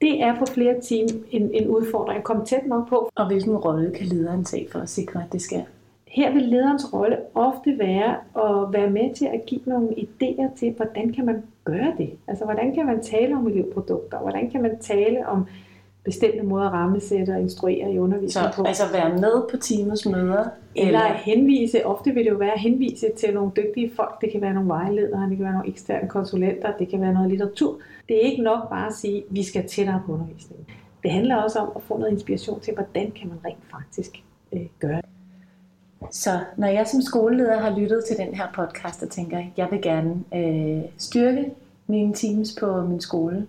Det 0.00 0.22
er 0.22 0.38
på 0.38 0.46
flere 0.54 0.80
team 0.82 1.08
en, 1.30 1.50
en 1.54 1.68
udfordring 1.68 2.18
at 2.18 2.24
komme 2.24 2.44
tæt 2.44 2.66
nok 2.66 2.88
på. 2.88 3.10
Og 3.14 3.26
hvilken 3.26 3.56
rolle 3.56 3.90
kan 3.90 4.06
lederen 4.06 4.44
tage 4.44 4.68
for 4.72 4.78
at 4.78 4.88
sikre, 4.88 5.22
at 5.22 5.32
det 5.32 5.42
sker? 5.42 5.62
Her 6.06 6.32
vil 6.32 6.42
lederens 6.42 6.92
rolle 6.94 7.16
ofte 7.34 7.78
være 7.78 8.16
at 8.36 8.72
være 8.72 8.90
med 8.90 9.14
til 9.14 9.26
at 9.26 9.46
give 9.46 9.60
nogle 9.66 9.88
idéer 9.88 10.58
til, 10.58 10.72
hvordan 10.72 11.12
kan 11.12 11.26
man 11.26 11.42
gøre 11.64 11.94
det? 11.98 12.10
Altså, 12.26 12.44
hvordan 12.44 12.74
kan 12.74 12.86
man 12.86 13.02
tale 13.02 13.36
om 13.36 13.46
elevprodukter? 13.46 14.18
Hvordan 14.18 14.50
kan 14.50 14.62
man 14.62 14.78
tale 14.78 15.28
om 15.28 15.46
bestemte 16.04 16.42
måder 16.42 16.66
at 16.66 16.72
rammesætte 16.72 17.30
og 17.30 17.40
instruere 17.40 17.92
i 17.92 17.98
undervisningen 17.98 18.52
på? 18.56 18.62
altså 18.62 18.84
være 18.92 19.18
med 19.18 19.48
på 19.50 19.56
teamets 19.56 20.06
møder? 20.06 20.44
Eller, 20.76 21.00
eller 21.00 21.12
henvise, 21.12 21.86
ofte 21.86 22.10
vil 22.10 22.24
det 22.24 22.30
jo 22.30 22.36
være 22.36 22.52
at 22.52 22.60
henvise 22.60 23.06
til 23.18 23.34
nogle 23.34 23.52
dygtige 23.56 23.92
folk. 23.96 24.20
Det 24.20 24.32
kan 24.32 24.40
være 24.40 24.54
nogle 24.54 24.68
vejledere, 24.68 25.28
det 25.28 25.36
kan 25.36 25.44
være 25.44 25.52
nogle 25.52 25.68
eksterne 25.68 26.08
konsulenter, 26.08 26.76
det 26.78 26.88
kan 26.88 27.00
være 27.00 27.12
noget 27.12 27.30
litteratur. 27.30 27.78
Det 28.08 28.16
er 28.16 28.20
ikke 28.20 28.42
nok 28.42 28.68
bare 28.68 28.86
at 28.86 28.94
sige, 28.94 29.16
at 29.16 29.24
vi 29.30 29.42
skal 29.42 29.68
tættere 29.68 30.02
på 30.06 30.12
undervisningen. 30.12 30.66
Det 31.02 31.10
handler 31.10 31.36
også 31.36 31.58
om 31.58 31.72
at 31.76 31.82
få 31.82 31.98
noget 31.98 32.12
inspiration 32.12 32.60
til, 32.60 32.74
hvordan 32.74 33.10
kan 33.10 33.28
man 33.28 33.38
rent 33.44 33.64
faktisk 33.70 34.22
øh, 34.52 34.66
gøre 34.78 34.96
det. 34.96 35.04
Så 36.10 36.30
når 36.56 36.66
jeg 36.66 36.86
som 36.86 37.02
skoleleder 37.02 37.60
har 37.60 37.78
lyttet 37.78 38.04
til 38.08 38.16
den 38.16 38.34
her 38.34 38.46
podcast 38.54 39.02
og 39.02 39.10
tænker, 39.10 39.38
at 39.38 39.44
jeg 39.56 39.68
vil 39.70 39.82
gerne 39.82 40.24
øh, 40.34 40.82
styrke 40.98 41.50
mine 41.86 42.14
teams 42.14 42.56
på 42.60 42.82
min 42.82 43.00
skole, 43.00 43.46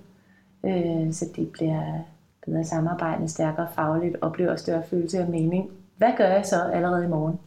øh, 0.65 1.13
så 1.13 1.25
de 1.35 1.45
bliver 1.45 1.99
bedre 2.45 2.63
samarbejdende, 2.63 3.29
stærkere 3.29 3.67
fagligt, 3.75 4.15
oplever 4.21 4.55
større 4.55 4.83
følelse 4.83 5.19
af 5.19 5.27
mening. 5.27 5.69
Hvad 5.97 6.11
gør 6.17 6.27
jeg 6.27 6.45
så 6.45 6.55
allerede 6.73 7.05
i 7.05 7.07
morgen? 7.07 7.39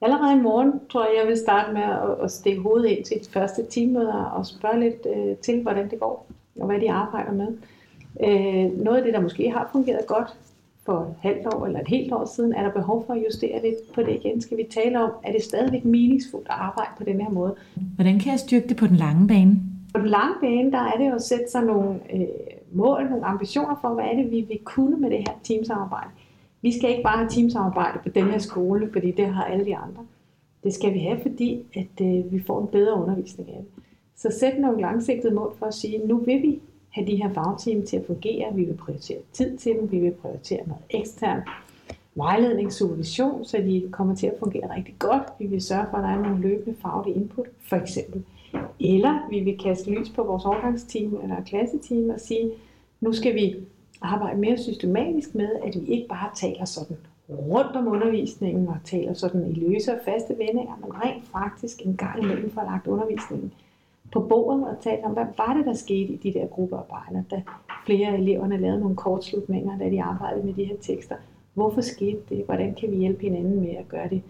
Allerede 0.00 0.32
i 0.38 0.42
morgen 0.42 0.72
tror 0.90 1.04
jeg, 1.04 1.14
jeg 1.20 1.28
vil 1.28 1.36
starte 1.36 1.72
med 1.72 1.82
at, 1.82 2.24
at 2.24 2.30
stikke 2.30 2.60
hovedet 2.60 2.88
ind 2.88 3.04
til 3.04 3.16
de 3.16 3.30
første 3.30 3.66
teammøder 3.70 4.24
og 4.24 4.46
spørge 4.46 4.80
lidt 4.80 5.06
øh, 5.16 5.36
til, 5.36 5.62
hvordan 5.62 5.90
det 5.90 6.00
går 6.00 6.26
og 6.60 6.66
hvad 6.66 6.80
de 6.80 6.92
arbejder 6.92 7.32
med. 7.32 7.48
Øh, 8.24 8.84
noget 8.84 8.98
af 8.98 9.04
det, 9.04 9.14
der 9.14 9.20
måske 9.20 9.50
har 9.50 9.68
fungeret 9.72 10.06
godt, 10.06 10.36
for 10.88 11.00
et 11.00 11.14
halvt 11.20 11.46
år 11.46 11.66
eller 11.66 11.80
et 11.80 11.88
helt 11.88 12.12
år 12.12 12.24
siden, 12.24 12.52
er 12.52 12.62
der 12.62 12.70
behov 12.70 13.06
for 13.06 13.14
at 13.14 13.24
justere 13.24 13.62
lidt 13.62 13.92
på 13.94 14.02
det 14.02 14.20
igen? 14.24 14.40
Skal 14.40 14.56
vi 14.56 14.66
tale 14.70 15.02
om, 15.02 15.10
er 15.24 15.32
det 15.32 15.42
stadigvæk 15.42 15.84
meningsfuldt 15.84 16.46
at 16.46 16.54
arbejde 16.58 16.90
på 16.98 17.04
den 17.04 17.20
her 17.20 17.30
måde? 17.30 17.54
Hvordan 17.94 18.18
kan 18.18 18.32
jeg 18.32 18.38
styrke 18.38 18.68
det 18.68 18.76
på 18.76 18.86
den 18.86 18.96
lange 18.96 19.28
bane? 19.28 19.60
På 19.94 20.00
den 20.00 20.08
lange 20.08 20.34
bane, 20.40 20.72
der 20.72 20.78
er 20.78 20.96
det 20.98 21.08
jo 21.08 21.14
at 21.14 21.22
sætte 21.22 21.50
sig 21.50 21.62
nogle 21.62 22.00
øh, 22.12 22.26
mål, 22.72 23.10
nogle 23.10 23.24
ambitioner 23.24 23.78
for, 23.80 23.94
hvad 23.94 24.04
er 24.04 24.16
det, 24.16 24.30
vi 24.30 24.40
vil 24.40 24.58
kunne 24.64 24.96
med 24.96 25.10
det 25.10 25.18
her 25.18 25.34
teamsamarbejde. 25.42 26.10
Vi 26.62 26.78
skal 26.78 26.90
ikke 26.90 27.02
bare 27.02 27.16
have 27.16 27.30
teamsamarbejde 27.30 27.98
på 28.02 28.08
den 28.08 28.30
her 28.30 28.38
skole, 28.38 28.90
fordi 28.92 29.10
det 29.10 29.26
har 29.26 29.44
alle 29.44 29.64
de 29.64 29.76
andre. 29.76 30.06
Det 30.64 30.74
skal 30.74 30.94
vi 30.94 30.98
have, 30.98 31.20
fordi 31.22 31.66
at 31.74 32.06
øh, 32.06 32.32
vi 32.32 32.42
får 32.46 32.60
en 32.60 32.66
bedre 32.66 33.02
undervisning 33.02 33.48
af 33.50 33.56
det. 33.56 33.84
Så 34.16 34.36
sæt 34.40 34.58
nogle 34.60 34.80
langsigtede 34.80 35.34
mål 35.34 35.54
for 35.58 35.66
at 35.66 35.74
sige, 35.74 36.06
nu 36.06 36.16
vil 36.16 36.42
vi 36.42 36.60
have 36.90 37.06
de 37.06 37.16
her 37.16 37.32
fagteam 37.32 37.82
til 37.82 37.96
at 37.96 38.06
fungere. 38.06 38.54
Vi 38.54 38.64
vil 38.64 38.74
prioritere 38.74 39.18
tid 39.32 39.58
til 39.58 39.72
dem, 39.72 39.92
vi 39.92 39.98
vil 39.98 40.10
prioritere 40.10 40.66
noget 40.66 40.82
ekstern 40.90 41.40
vejledning, 42.14 42.72
supervision, 42.72 43.44
så 43.44 43.56
de 43.56 43.88
kommer 43.90 44.14
til 44.14 44.26
at 44.26 44.34
fungere 44.38 44.76
rigtig 44.76 44.94
godt. 44.98 45.22
Vi 45.38 45.46
vil 45.46 45.62
sørge 45.62 45.86
for, 45.90 45.96
at 45.96 46.04
der 46.04 46.10
er 46.10 46.22
nogle 46.22 46.40
løbende 46.40 46.76
faglige 46.82 47.16
input, 47.16 47.46
for 47.68 47.76
eksempel. 47.76 48.24
Eller 48.80 49.30
vi 49.30 49.40
vil 49.40 49.58
kaste 49.58 49.90
lys 49.90 50.10
på 50.10 50.22
vores 50.22 50.44
overgangsteam 50.44 51.20
eller 51.22 51.44
klasseteam 51.46 52.10
og 52.10 52.20
sige, 52.20 52.50
Nu 53.00 53.12
skal 53.12 53.34
vi 53.34 53.54
arbejde 54.00 54.40
mere 54.40 54.58
systematisk 54.58 55.34
med, 55.34 55.50
at 55.64 55.74
vi 55.80 55.86
ikke 55.86 56.08
bare 56.08 56.30
taler 56.34 56.64
sådan 56.64 56.96
rundt 57.30 57.76
om 57.76 57.88
undervisningen 57.88 58.68
og 58.68 58.76
taler 58.84 59.12
sådan 59.12 59.50
i 59.50 59.54
løse 59.54 59.92
og 59.92 59.98
faste 60.04 60.38
vendinger, 60.38 60.76
men 60.80 60.94
rent 60.94 61.24
faktisk 61.26 61.86
en 61.86 61.96
gang 61.96 62.22
imellem 62.22 62.50
får 62.50 62.62
lagt 62.62 62.86
undervisningen 62.86 63.52
på 64.12 64.20
bordet 64.20 64.68
og 64.68 64.76
talt 64.80 65.04
om, 65.04 65.12
hvad 65.12 65.26
var 65.36 65.54
det, 65.54 65.66
der 65.66 65.72
skete 65.72 66.12
i 66.12 66.16
de 66.16 66.32
der 66.32 66.46
gruppearbejder, 66.46 67.22
da 67.30 67.42
flere 67.86 68.08
af 68.08 68.18
eleverne 68.18 68.56
lavede 68.56 68.80
nogle 68.80 68.96
kortslutninger, 68.96 69.78
da 69.78 69.90
de 69.90 70.02
arbejdede 70.02 70.46
med 70.46 70.54
de 70.54 70.64
her 70.64 70.76
tekster. 70.80 71.16
Hvorfor 71.54 71.80
skete 71.80 72.20
det? 72.28 72.44
Hvordan 72.44 72.74
kan 72.74 72.90
vi 72.90 72.96
hjælpe 72.96 73.22
hinanden 73.22 73.60
med 73.60 73.70
at 73.70 73.88
gøre 73.88 74.08
det 74.08 74.22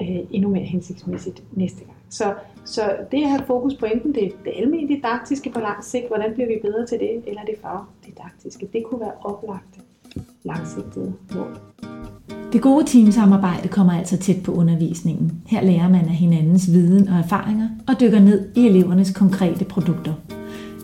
øh, 0.00 0.18
endnu 0.30 0.50
mere 0.50 0.64
hensigtsmæssigt 0.64 1.42
næste 1.56 1.84
gang? 1.84 2.01
Så, 2.12 2.34
så 2.64 2.82
det 3.10 3.22
at 3.22 3.30
have 3.30 3.42
fokus 3.46 3.74
på 3.74 3.86
enten 3.86 4.14
det, 4.14 4.32
det 4.44 4.52
almindelige 4.56 4.96
didaktiske 4.96 5.50
på 5.50 5.60
lang 5.60 5.84
sigt, 5.84 6.08
hvordan 6.08 6.34
bliver 6.34 6.48
vi 6.48 6.58
bedre 6.62 6.86
til 6.86 6.98
det, 6.98 7.22
eller 7.26 7.42
det 7.42 7.54
fagdidaktiske, 7.62 8.68
det 8.72 8.84
kunne 8.84 9.00
være 9.00 9.12
oplagte 9.24 9.80
langsigtede 10.44 11.12
mål. 11.34 11.58
Det 12.52 12.62
gode 12.62 12.86
teamsamarbejde 12.86 13.68
kommer 13.68 13.92
altså 13.92 14.16
tæt 14.16 14.42
på 14.44 14.52
undervisningen. 14.52 15.42
Her 15.46 15.62
lærer 15.62 15.88
man 15.88 16.04
af 16.04 16.14
hinandens 16.14 16.72
viden 16.72 17.08
og 17.08 17.18
erfaringer 17.18 17.68
og 17.88 18.00
dykker 18.00 18.20
ned 18.20 18.48
i 18.56 18.66
elevernes 18.66 19.16
konkrete 19.16 19.64
produkter. 19.64 20.14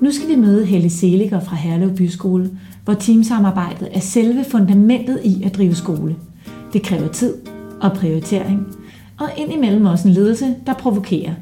Nu 0.00 0.10
skal 0.10 0.28
vi 0.28 0.36
møde 0.36 0.64
Helle 0.64 0.90
Seliger 0.90 1.40
fra 1.40 1.56
Herlev 1.56 1.96
Byskole, 1.96 2.50
hvor 2.84 2.94
teamsamarbejdet 2.94 3.88
er 3.92 4.00
selve 4.00 4.44
fundamentet 4.44 5.20
i 5.24 5.42
at 5.44 5.56
drive 5.56 5.74
skole. 5.74 6.16
Det 6.72 6.82
kræver 6.82 7.08
tid 7.08 7.34
og 7.80 7.92
prioritering, 7.92 8.77
og 9.20 9.28
indimellem 9.36 9.86
også 9.86 10.08
en 10.08 10.14
ledelse, 10.14 10.56
der 10.66 10.74
provokerer. 10.74 11.34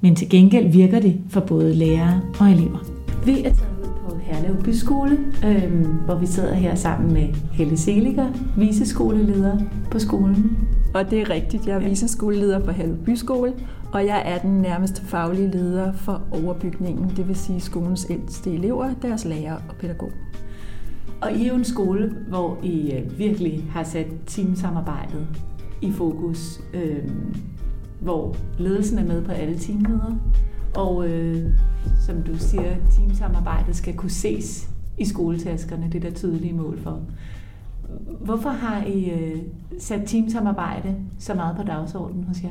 Men 0.00 0.16
til 0.16 0.28
gengæld 0.28 0.68
virker 0.72 1.00
det 1.00 1.20
for 1.28 1.40
både 1.40 1.74
lærere 1.74 2.20
og 2.40 2.50
elever. 2.50 2.78
Vi 3.24 3.38
er 3.38 3.54
taget 3.54 4.20
Herlev 4.32 4.62
Byskole, 4.62 5.18
øh, 5.46 5.86
hvor 6.04 6.14
vi 6.14 6.26
sidder 6.26 6.54
her 6.54 6.74
sammen 6.74 7.12
med 7.12 7.28
Helle 7.52 7.76
Seliger, 7.76 8.28
viseskoleleder 8.56 9.58
på 9.90 9.98
skolen. 9.98 10.58
Og 10.94 11.10
det 11.10 11.20
er 11.20 11.30
rigtigt, 11.30 11.66
jeg 11.66 11.74
er 11.74 11.88
viseskoleleder 11.88 12.58
på 12.58 12.70
Herlev 12.70 12.96
Byskole, 12.96 13.52
og 13.92 14.06
jeg 14.06 14.22
er 14.24 14.38
den 14.38 14.60
nærmeste 14.60 15.02
faglige 15.04 15.50
leder 15.50 15.92
for 15.92 16.22
overbygningen, 16.30 17.12
det 17.16 17.28
vil 17.28 17.36
sige 17.36 17.60
skolens 17.60 18.06
ældste 18.10 18.50
elever, 18.50 18.94
deres 19.02 19.24
lærere 19.24 19.56
og 19.68 19.74
pædagog. 19.80 20.10
Og 21.20 21.32
I 21.32 21.44
er 21.44 21.48
jo 21.48 21.54
en 21.54 21.64
skole, 21.64 22.14
hvor 22.28 22.58
I 22.62 22.92
øh, 22.92 23.18
virkelig 23.18 23.64
har 23.70 23.84
sat 23.84 24.06
teamsamarbejdet 24.26 25.26
i 25.82 25.90
fokus, 25.90 26.60
øh, 26.74 27.10
hvor 28.00 28.36
ledelsen 28.58 28.98
er 28.98 29.04
med 29.04 29.24
på 29.24 29.32
alle 29.32 29.58
teamledere, 29.58 30.18
og 30.76 31.08
øh, 31.08 31.50
som 32.00 32.22
du 32.22 32.38
siger, 32.38 32.74
teamsamarbejdet 32.96 33.76
skal 33.76 33.94
kunne 33.94 34.10
ses 34.10 34.68
i 34.98 35.04
skoletaskerne, 35.04 35.88
det 35.92 36.04
er 36.04 36.10
der 36.10 36.16
tydelige 36.16 36.52
mål 36.52 36.80
for. 36.80 37.00
Hvorfor 38.20 38.50
har 38.50 38.84
I 38.84 39.10
øh, 39.10 39.38
sat 39.78 40.02
teamsamarbejde 40.06 40.94
så 41.18 41.34
meget 41.34 41.56
på 41.56 41.62
dagsordenen 41.62 42.24
hos 42.24 42.42
jer? 42.42 42.48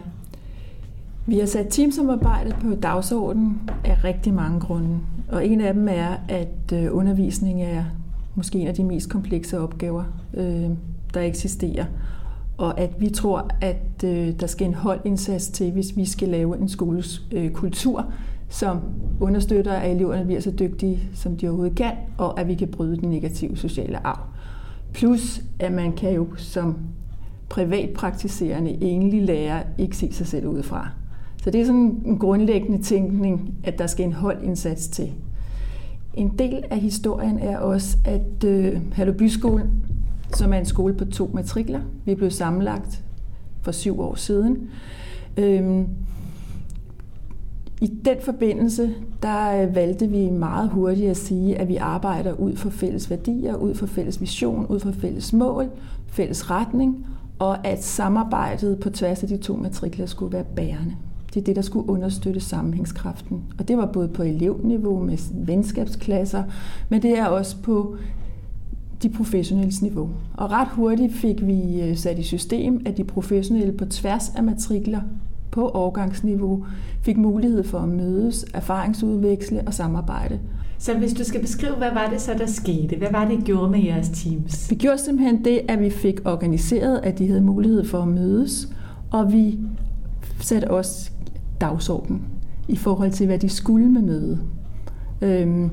Vi 1.26 1.40
har 1.40 1.46
sat 1.46 1.68
teamsamarbejdet 1.70 2.56
på 2.56 2.76
dagsordenen 2.76 3.70
af 3.86 4.04
rigtig 4.04 4.34
mange 4.34 4.60
grunde. 4.60 5.00
Og 5.32 5.48
en 5.48 5.62
af 5.62 5.74
dem 5.74 5.88
er, 5.88 6.16
at 6.30 6.74
øh, 6.74 6.96
undervisning 6.96 7.64
er 7.64 7.84
måske 8.36 8.60
en 8.60 8.68
af 8.68 8.74
de 8.74 8.84
mest 8.84 9.10
komplekse 9.10 9.60
opgaver, 9.60 10.04
øh, 10.34 10.70
der 11.14 11.22
eksisterer. 11.22 11.86
Og 12.62 12.80
at 12.80 12.92
vi 13.00 13.10
tror, 13.10 13.50
at 13.62 14.04
øh, 14.04 14.40
der 14.40 14.48
skal 14.48 14.68
en 14.68 14.74
holdindsats 14.74 15.48
til, 15.48 15.72
hvis 15.72 15.98
vi 15.98 16.06
skal 16.06 16.30
lave 16.30 16.58
en 16.58 16.70
skoles 16.70 17.22
øh, 17.32 17.52
kultur, 17.52 18.06
som 18.50 18.80
understøtter, 19.20 19.74
at 19.74 19.92
eleverne 19.92 20.26
bliver 20.26 20.42
så 20.42 20.52
dygtige, 20.52 21.00
som 21.14 21.38
de 21.38 21.48
overhovedet 21.48 21.78
kan, 21.78 21.92
og 22.18 22.40
at 22.40 22.48
vi 22.48 22.56
kan 22.56 22.68
bryde 22.68 22.98
den 22.98 23.10
negative 23.10 23.58
sociale 23.58 24.08
arv. 24.08 24.20
Plus, 24.94 25.42
at 25.60 25.72
man 25.72 25.94
kan 25.94 26.14
jo 26.14 26.28
som 26.38 26.78
privatpraktiserende 27.50 28.84
enlig 28.84 29.22
lærer 29.22 29.64
ikke 29.78 29.98
se 29.98 30.14
sig 30.14 30.28
selv 30.28 30.48
udefra. 30.48 30.90
Så 31.44 31.52
det 31.52 31.62
er 31.62 31.66
sådan 31.66 32.02
en 32.06 32.18
grundlæggende 32.18 32.84
tænkning, 32.84 33.54
at 33.64 33.80
der 33.80 33.88
skal 33.88 34.06
en 34.06 34.14
holdindsats 34.14 34.88
til. 34.88 35.12
En 36.14 36.30
del 36.40 36.64
af 36.70 36.80
historien 36.80 37.40
er 37.40 37.58
også, 37.58 37.98
at 38.06 38.44
øh, 38.46 38.82
Hallo 38.94 39.14
Byskolen, 39.14 39.70
som 40.38 40.54
er 40.54 40.58
en 40.58 40.66
skole 40.66 40.94
på 40.94 41.06
to 41.06 41.32
matrikler, 41.34 41.82
vi 42.06 42.16
blev 42.16 42.32
sammenlagt 42.32 43.04
for 43.62 43.72
syv 43.72 44.00
år 44.00 44.16
siden, 44.16 44.70
øh, 45.38 45.86
i 47.82 47.88
den 48.06 48.18
forbindelse, 48.22 48.94
der 49.24 49.64
øh, 49.64 49.76
valgte 49.76 50.08
vi 50.08 50.30
meget 50.30 50.70
hurtigt 50.70 51.10
at 51.10 51.18
sige, 51.18 51.58
at 51.58 51.68
vi 51.68 51.76
arbejder 51.76 52.34
ud 52.34 52.56
for 52.56 52.70
fælles 52.70 53.10
værdier, 53.10 53.56
ud 53.56 53.76
for 53.76 53.86
fælles 53.86 54.22
vision, 54.22 54.66
ud 54.66 54.80
for 54.80 54.92
fælles 54.92 55.34
mål, 55.34 55.70
fælles 56.08 56.52
retning, 56.52 57.06
og 57.40 57.68
at 57.68 57.84
samarbejdet 57.84 58.80
på 58.80 58.90
tværs 58.90 59.24
af 59.24 59.30
de 59.30 59.38
to 59.38 59.56
matrikler 59.56 60.06
skulle 60.06 60.34
være 60.34 60.44
bærende. 60.56 60.96
Det 61.34 61.40
er 61.40 61.44
det, 61.44 61.56
der 61.56 61.62
skulle 61.62 61.90
understøtte 61.90 62.40
sammenhængskraften. 62.40 63.44
Og 63.60 63.68
det 63.68 63.78
var 63.78 63.86
både 63.86 64.08
på 64.08 64.24
elevniveau 64.24 65.04
med 65.04 65.18
venskabsklasser, 65.46 66.44
men 66.90 67.02
det 67.02 67.18
er 67.18 67.26
også 67.26 67.58
på 67.64 67.96
de 69.04 69.10
professionelle 69.10 69.74
niveau. 69.82 70.10
Og 70.34 70.52
ret 70.52 70.68
hurtigt 70.68 71.14
fik 71.14 71.48
vi 71.48 71.82
øh, 71.82 71.98
sat 71.98 72.20
i 72.20 72.24
system, 72.24 72.82
at 72.86 72.98
de 72.98 73.04
professionelle 73.04 73.74
på 73.74 73.86
tværs 73.86 74.32
af 74.36 74.44
matrikler 74.44 75.02
på 75.52 75.70
årgangsniveau 75.70 76.66
fik 77.02 77.18
mulighed 77.18 77.64
for 77.64 77.80
at 77.80 77.90
mødes, 77.90 78.46
erfaringsudveksle 78.54 79.62
og 79.68 79.74
samarbejde. 79.74 80.40
Så 80.78 80.98
hvis 80.98 81.14
du 81.14 81.24
skal 81.24 81.42
beskrive, 81.42 81.76
hvad 81.76 81.92
var 81.94 82.10
det 82.12 82.22
så, 82.22 82.34
der 82.34 82.46
skete? 82.46 82.98
Hvad 82.98 83.12
var 83.12 83.26
det, 83.26 83.40
I 83.40 83.42
gjorde 83.42 83.72
med 83.72 83.84
jeres 83.84 84.10
teams? 84.10 84.72
Vi 84.72 84.76
gjorde 84.76 84.98
simpelthen 84.98 85.46
det, 85.46 85.62
at 85.68 85.80
vi 85.80 85.90
fik 85.90 86.20
organiseret, 86.26 87.00
at 87.04 87.20
de 87.20 87.28
havde 87.28 87.42
mulighed 87.42 87.86
for 87.86 88.02
at 88.02 88.08
mødes, 88.08 88.74
og 89.12 89.34
vi 89.34 89.60
satte 90.40 90.72
også 90.72 91.12
dagsorden 91.62 92.22
i 92.68 92.76
forhold 92.76 93.12
til, 93.12 93.26
hvad 93.26 93.40
de 93.40 93.50
skulle 93.50 93.92
med 93.92 94.02
møde. 94.02 94.40
Øhm, 95.22 95.70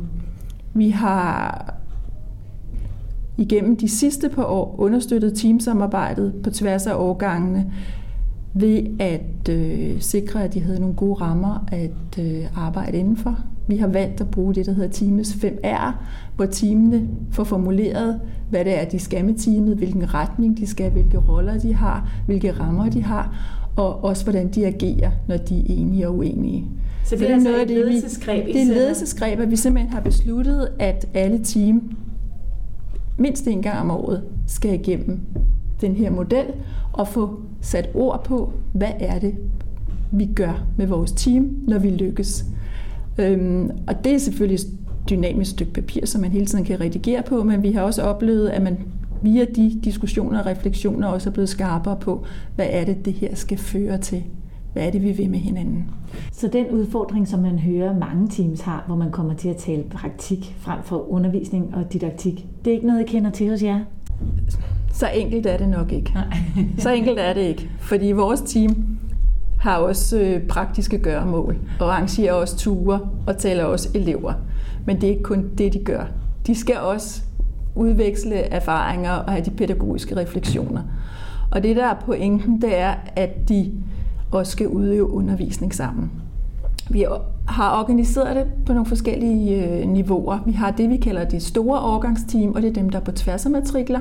vi 0.74 0.90
har 0.90 1.74
igennem 3.38 3.76
de 3.76 3.88
sidste 3.88 4.28
par 4.28 4.44
år 4.44 4.74
understøttet 4.78 5.34
teamsamarbejdet 5.34 6.34
på 6.42 6.50
tværs 6.50 6.86
af 6.86 6.94
årgangene 6.94 7.72
ved 8.54 8.86
at 8.98 9.48
øh, 9.50 10.00
sikre, 10.00 10.44
at 10.44 10.54
de 10.54 10.60
havde 10.60 10.80
nogle 10.80 10.94
gode 10.94 11.14
rammer 11.14 11.66
at 11.72 12.18
øh, 12.24 12.44
arbejde 12.56 12.98
indenfor. 12.98 13.38
Vi 13.68 13.76
har 13.76 13.86
valgt 13.86 14.20
at 14.20 14.30
bruge 14.30 14.54
det, 14.54 14.66
der 14.66 14.72
hedder 14.72 14.90
Teams 14.90 15.32
5R, 15.32 15.92
hvor 16.36 16.46
teamene 16.46 17.08
får 17.30 17.44
formuleret, 17.44 18.20
hvad 18.50 18.64
det 18.64 18.80
er, 18.80 18.84
de 18.84 18.98
skal 18.98 19.24
med 19.24 19.34
teamet, 19.34 19.76
hvilken 19.76 20.14
retning 20.14 20.58
de 20.58 20.66
skal, 20.66 20.90
hvilke 20.90 21.18
roller 21.18 21.58
de 21.58 21.74
har, 21.74 22.10
hvilke 22.26 22.52
rammer 22.52 22.90
de 22.90 23.02
har, 23.02 23.36
og 23.76 24.04
også 24.04 24.24
hvordan 24.24 24.48
de 24.48 24.66
agerer, 24.66 25.10
når 25.28 25.36
de 25.36 25.58
er 25.58 25.64
enige 25.68 26.08
og 26.08 26.16
uenige. 26.16 26.64
Så 27.04 27.16
det 27.16 27.22
er, 27.22 27.26
det 27.26 27.30
er 27.30 27.34
altså 27.34 27.50
noget 27.50 27.62
et 27.62 27.70
ledelsesgreb? 27.70 28.46
Det 28.46 28.56
er 28.56 28.62
et 28.62 28.66
ledelsesgreb, 28.66 29.40
at 29.40 29.50
vi 29.50 29.56
simpelthen 29.56 29.92
har 29.92 30.00
besluttet, 30.00 30.68
at 30.78 31.06
alle 31.14 31.44
team 31.44 31.96
mindst 33.18 33.46
en 33.46 33.62
gang 33.62 33.78
om 33.78 33.90
året 33.90 34.22
skal 34.46 34.74
igennem 34.74 35.20
den 35.80 35.94
her 35.94 36.10
model 36.10 36.46
og 36.92 37.08
få 37.08 37.40
sat 37.60 37.90
ord 37.94 38.24
på, 38.24 38.52
hvad 38.72 38.92
er 39.00 39.18
det, 39.18 39.34
vi 40.12 40.28
gør 40.34 40.66
med 40.76 40.86
vores 40.86 41.12
team, 41.12 41.56
når 41.68 41.78
vi 41.78 41.90
lykkes. 41.90 42.44
Øhm, 43.18 43.70
og 43.86 44.04
det 44.04 44.14
er 44.14 44.18
selvfølgelig 44.18 44.54
et 44.54 44.70
dynamisk 45.10 45.50
stykke 45.50 45.72
papir, 45.72 46.06
som 46.06 46.20
man 46.20 46.30
hele 46.30 46.46
tiden 46.46 46.64
kan 46.64 46.80
redigere 46.80 47.22
på, 47.22 47.44
men 47.44 47.62
vi 47.62 47.72
har 47.72 47.82
også 47.82 48.02
oplevet, 48.02 48.48
at 48.48 48.62
man 48.62 48.78
via 49.22 49.44
de 49.56 49.80
diskussioner 49.84 50.40
og 50.40 50.46
refleksioner 50.46 51.08
også 51.08 51.30
er 51.30 51.32
blevet 51.32 51.48
skarpere 51.48 51.96
på, 52.00 52.24
hvad 52.54 52.66
er 52.70 52.84
det, 52.84 53.04
det 53.04 53.12
her 53.12 53.34
skal 53.34 53.58
føre 53.58 53.98
til. 53.98 54.24
Hvad 54.72 54.86
er 54.86 54.90
det, 54.90 55.02
vi 55.02 55.12
vil 55.12 55.30
med 55.30 55.38
hinanden? 55.38 55.90
Så 56.32 56.48
den 56.48 56.66
udfordring, 56.66 57.28
som 57.28 57.40
man 57.40 57.58
hører 57.58 57.98
mange 57.98 58.28
teams 58.28 58.60
har, 58.60 58.84
hvor 58.86 58.96
man 58.96 59.10
kommer 59.10 59.34
til 59.34 59.48
at 59.48 59.56
tale 59.56 59.82
praktik 59.82 60.56
frem 60.58 60.82
for 60.82 61.10
undervisning 61.10 61.74
og 61.74 61.92
didaktik, 61.92 62.46
det 62.64 62.70
er 62.70 62.74
ikke 62.74 62.86
noget, 62.86 63.00
I 63.00 63.04
kender 63.06 63.30
til 63.30 63.50
hos 63.50 63.62
jer? 63.62 63.80
Så 64.92 65.06
enkelt 65.14 65.46
er 65.46 65.56
det 65.56 65.68
nok 65.68 65.92
ikke. 65.92 66.12
Nej. 66.14 66.38
så 66.78 66.90
enkelt 66.90 67.18
er 67.18 67.32
det 67.32 67.40
ikke. 67.40 67.70
Fordi 67.78 68.12
vores 68.12 68.40
team 68.40 68.98
har 69.58 69.76
også 69.76 70.20
øh, 70.20 70.46
praktiske 70.46 70.98
gøremål, 70.98 71.58
og 71.80 71.92
arrangerer 71.94 72.32
også 72.32 72.56
ture 72.56 73.00
og 73.26 73.38
taler 73.38 73.64
også 73.64 73.88
elever. 73.94 74.32
Men 74.86 74.96
det 74.96 75.04
er 75.04 75.10
ikke 75.10 75.22
kun 75.22 75.50
det, 75.58 75.72
de 75.72 75.84
gør. 75.84 76.04
De 76.46 76.54
skal 76.54 76.76
også 76.78 77.22
udveksle 77.74 78.34
erfaringer 78.34 79.12
og 79.12 79.32
have 79.32 79.44
de 79.44 79.50
pædagogiske 79.50 80.16
refleksioner. 80.16 80.82
Og 81.50 81.62
det, 81.62 81.76
der 81.76 81.86
er 81.86 81.94
pointen, 82.06 82.62
det 82.62 82.78
er, 82.78 82.94
at 83.16 83.48
de 83.48 83.72
også 84.30 84.52
skal 84.52 84.68
udøve 84.68 85.10
undervisning 85.10 85.74
sammen. 85.74 86.10
Vi 86.90 87.06
har 87.48 87.80
organiseret 87.80 88.36
det 88.36 88.46
på 88.66 88.72
nogle 88.72 88.86
forskellige 88.86 89.64
øh, 89.64 89.88
niveauer. 89.88 90.38
Vi 90.46 90.52
har 90.52 90.70
det, 90.70 90.90
vi 90.90 90.96
kalder 90.96 91.24
det 91.24 91.42
store 91.42 91.80
overgangsteam, 91.80 92.52
og 92.52 92.62
det 92.62 92.68
er 92.68 92.72
dem, 92.72 92.90
der 92.90 93.00
er 93.00 93.04
på 93.04 93.12
tværs 93.12 93.46
af 93.46 93.50
matrikler. 93.50 94.00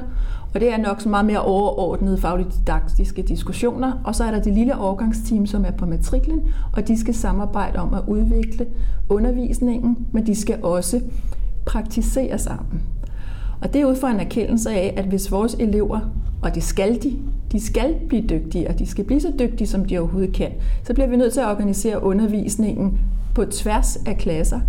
Og 0.54 0.60
det 0.60 0.74
er 0.74 0.78
nok 0.78 1.02
så 1.02 1.10
meget 1.10 1.26
mere 1.26 1.42
overordnede 1.42 2.18
fagligt 2.18 2.54
didaktiske 2.54 3.22
diskussioner. 3.22 4.02
Og 4.04 4.16
så 4.16 4.24
er 4.24 4.32
der 4.32 4.42
det 4.42 4.54
lille 4.54 4.78
overgangsteam, 4.78 5.46
som 5.46 5.66
er 5.66 5.72
på 5.72 5.86
matriklen, 5.86 6.42
og 6.74 6.88
de 6.88 7.00
skal 7.00 7.16
samarbejde 7.16 7.80
om 7.80 7.94
at 7.94 8.02
udvikle 8.08 8.66
undervisningen, 9.10 9.98
men 10.12 10.28
de 10.28 10.36
skal 10.36 10.64
også 10.64 11.02
praktisere 11.66 12.38
sammen. 12.38 12.82
Og 13.62 13.74
det 13.74 13.82
er 13.82 13.86
ud 13.86 13.96
fra 13.96 14.12
en 14.12 14.20
erkendelse 14.20 14.70
af, 14.70 14.94
at 14.98 15.06
hvis 15.06 15.32
vores 15.32 15.54
elever, 15.54 16.00
og 16.42 16.56
det 16.56 16.64
skal 16.64 17.04
de, 17.04 17.14
de 17.52 17.60
skal 17.60 17.96
blive 18.08 18.28
dygtige, 18.28 18.70
og 18.70 18.80
de 18.80 18.86
skal 18.86 19.04
blive 19.04 19.22
så 19.22 19.34
dygtige, 19.40 19.68
som 19.68 19.86
de 19.86 20.00
overhovedet 20.00 20.34
kan, 20.34 20.52
så 20.84 20.94
bliver 20.94 21.08
vi 21.08 21.16
nødt 21.16 21.34
til 21.34 21.40
at 21.40 21.48
organisere 21.48 22.04
undervisningen 22.04 23.00
på 23.36 23.46
tværs 23.46 23.98
af 24.06 24.18
klasser. 24.18 24.60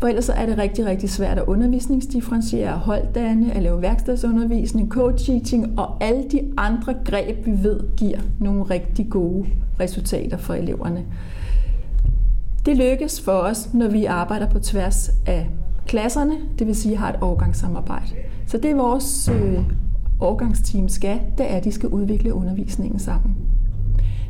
For 0.00 0.08
ellers 0.08 0.28
er 0.28 0.46
det 0.46 0.58
rigtig, 0.58 0.86
rigtig 0.86 1.10
svært 1.10 1.38
at 1.38 1.44
undervisningsdifferentiere, 1.44 2.72
holddanne, 2.72 3.52
at 3.52 3.62
lave 3.62 3.82
værkstedsundervisning, 3.82 4.88
coaching 4.88 5.78
og 5.78 6.04
alle 6.04 6.24
de 6.32 6.40
andre 6.56 6.94
greb, 7.04 7.46
vi 7.46 7.62
ved 7.62 7.80
giver 7.96 8.18
nogle 8.40 8.62
rigtig 8.62 9.06
gode 9.10 9.46
resultater 9.80 10.36
for 10.36 10.54
eleverne. 10.54 11.04
Det 12.66 12.76
lykkes 12.76 13.20
for 13.20 13.32
os, 13.32 13.74
når 13.74 13.88
vi 13.88 14.04
arbejder 14.04 14.50
på 14.50 14.58
tværs 14.58 15.10
af 15.26 15.48
klasserne, 15.86 16.34
det 16.58 16.66
vil 16.66 16.76
sige 16.76 16.96
har 16.96 17.08
et 17.08 17.18
årgangssamarbejde. 17.20 18.12
Så 18.46 18.58
det 18.58 18.76
vores 18.76 19.28
øh, 19.28 19.64
årgangsteam 20.20 20.88
skal, 20.88 21.20
det 21.38 21.52
er, 21.52 21.56
at 21.56 21.64
de 21.64 21.72
skal 21.72 21.88
udvikle 21.88 22.34
undervisningen 22.34 22.98
sammen. 22.98 23.36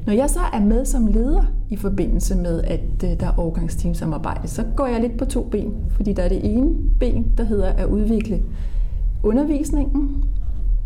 Når 0.07 0.13
jeg 0.13 0.31
så 0.31 0.41
er 0.53 0.61
med 0.61 0.85
som 0.85 1.07
leder 1.07 1.45
i 1.71 1.77
forbindelse 1.77 2.37
med, 2.37 2.63
at 2.63 2.81
øh, 3.05 3.21
der 3.21 3.27
er 3.27 3.39
årgangsteamsamarbejde, 3.39 4.49
så 4.49 4.65
går 4.77 4.87
jeg 4.87 5.01
lidt 5.01 5.19
på 5.19 5.25
to 5.25 5.43
ben. 5.51 5.75
Fordi 5.89 6.13
der 6.13 6.23
er 6.23 6.29
det 6.29 6.41
ene 6.45 6.75
ben, 7.01 7.33
der 7.39 7.45
hedder 7.45 7.67
at 7.67 7.87
udvikle 7.87 8.43
undervisningen, 9.23 10.25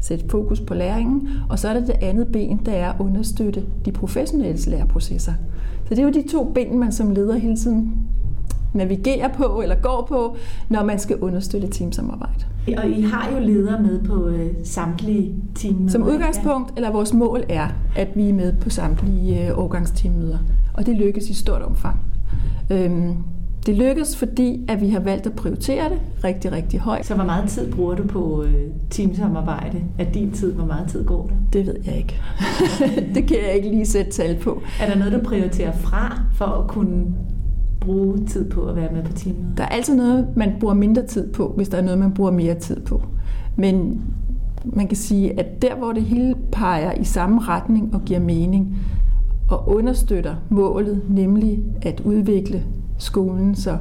sætte 0.00 0.24
fokus 0.28 0.60
på 0.60 0.74
læringen, 0.74 1.28
og 1.48 1.58
så 1.58 1.68
er 1.68 1.74
der 1.74 1.86
det 1.86 1.96
andet 2.02 2.28
ben, 2.32 2.60
der 2.66 2.72
er 2.72 2.92
at 2.92 3.00
understøtte 3.00 3.64
de 3.84 3.92
professionelle 3.92 4.70
læreprocesser. 4.70 5.32
Så 5.84 5.90
det 5.90 5.98
er 5.98 6.02
jo 6.02 6.10
de 6.10 6.28
to 6.28 6.52
ben, 6.54 6.78
man 6.78 6.92
som 6.92 7.10
leder 7.10 7.34
hele 7.34 7.56
tiden 7.56 7.92
navigerer 8.76 9.28
på 9.28 9.60
eller 9.62 9.74
går 9.74 10.06
på, 10.08 10.36
når 10.68 10.84
man 10.84 10.98
skal 10.98 11.16
understøtte 11.16 11.68
teamsamarbejde. 11.68 12.44
Og 12.76 12.88
I 12.88 13.02
har 13.02 13.30
jo 13.32 13.38
ledere 13.38 13.82
med 13.82 14.02
på 14.02 14.28
øh, 14.28 14.50
samtlige 14.64 15.34
teammøder. 15.54 15.92
Som 15.92 16.02
udgangspunkt, 16.02 16.72
eller 16.76 16.92
vores 16.92 17.12
mål 17.12 17.44
er, 17.48 17.68
at 17.96 18.08
vi 18.14 18.28
er 18.28 18.34
med 18.34 18.52
på 18.52 18.70
samtlige 18.70 19.48
øh, 19.48 19.58
årgangsteammøder. 19.58 20.38
Og 20.74 20.86
det 20.86 20.96
lykkes 20.96 21.30
i 21.30 21.34
stort 21.34 21.62
omfang. 21.62 22.00
Øhm, 22.70 23.16
det 23.66 23.76
lykkes, 23.76 24.16
fordi 24.16 24.64
at 24.68 24.80
vi 24.80 24.88
har 24.88 25.00
valgt 25.00 25.26
at 25.26 25.32
prioritere 25.32 25.88
det 25.88 26.00
rigtig, 26.24 26.52
rigtig 26.52 26.80
højt. 26.80 27.06
Så 27.06 27.14
hvor 27.14 27.24
meget 27.24 27.48
tid 27.48 27.72
bruger 27.72 27.94
du 27.94 28.06
på 28.06 28.42
øh, 28.42 28.64
teamsamarbejde? 28.90 29.84
Af 29.98 30.06
din 30.06 30.32
tid, 30.32 30.52
hvor 30.52 30.64
meget 30.64 30.88
tid 30.88 31.04
går 31.04 31.26
der? 31.26 31.34
Det 31.52 31.66
ved 31.66 31.76
jeg 31.84 31.96
ikke. 31.96 32.20
det 33.14 33.26
kan 33.26 33.36
jeg 33.46 33.54
ikke 33.54 33.68
lige 33.68 33.86
sætte 33.86 34.10
tal 34.10 34.36
på. 34.36 34.62
Er 34.80 34.88
der 34.88 34.98
noget, 34.98 35.12
du 35.12 35.20
prioriterer 35.24 35.72
fra 35.72 36.20
for 36.32 36.44
at 36.44 36.68
kunne 36.68 37.06
bruge 37.86 38.26
tid 38.26 38.50
på 38.50 38.62
at 38.62 38.76
være 38.76 38.92
med 38.92 39.02
på 39.02 39.12
teamet? 39.12 39.46
Der 39.56 39.64
er 39.64 39.68
altid 39.68 39.96
noget, 39.96 40.28
man 40.36 40.52
bruger 40.60 40.74
mindre 40.74 41.06
tid 41.06 41.32
på, 41.32 41.52
hvis 41.56 41.68
der 41.68 41.78
er 41.78 41.82
noget, 41.82 41.98
man 41.98 42.14
bruger 42.14 42.30
mere 42.30 42.54
tid 42.54 42.80
på. 42.80 43.02
Men 43.56 44.02
man 44.64 44.88
kan 44.88 44.96
sige, 44.96 45.40
at 45.40 45.62
der, 45.62 45.74
hvor 45.76 45.92
det 45.92 46.02
hele 46.02 46.34
peger 46.52 46.92
i 46.92 47.04
samme 47.04 47.40
retning 47.40 47.94
og 47.94 48.00
giver 48.04 48.20
mening, 48.20 48.76
og 49.50 49.68
understøtter 49.68 50.34
målet, 50.48 51.02
nemlig 51.08 51.64
at 51.82 52.00
udvikle 52.00 52.64
skolen, 52.98 53.54
så 53.54 53.78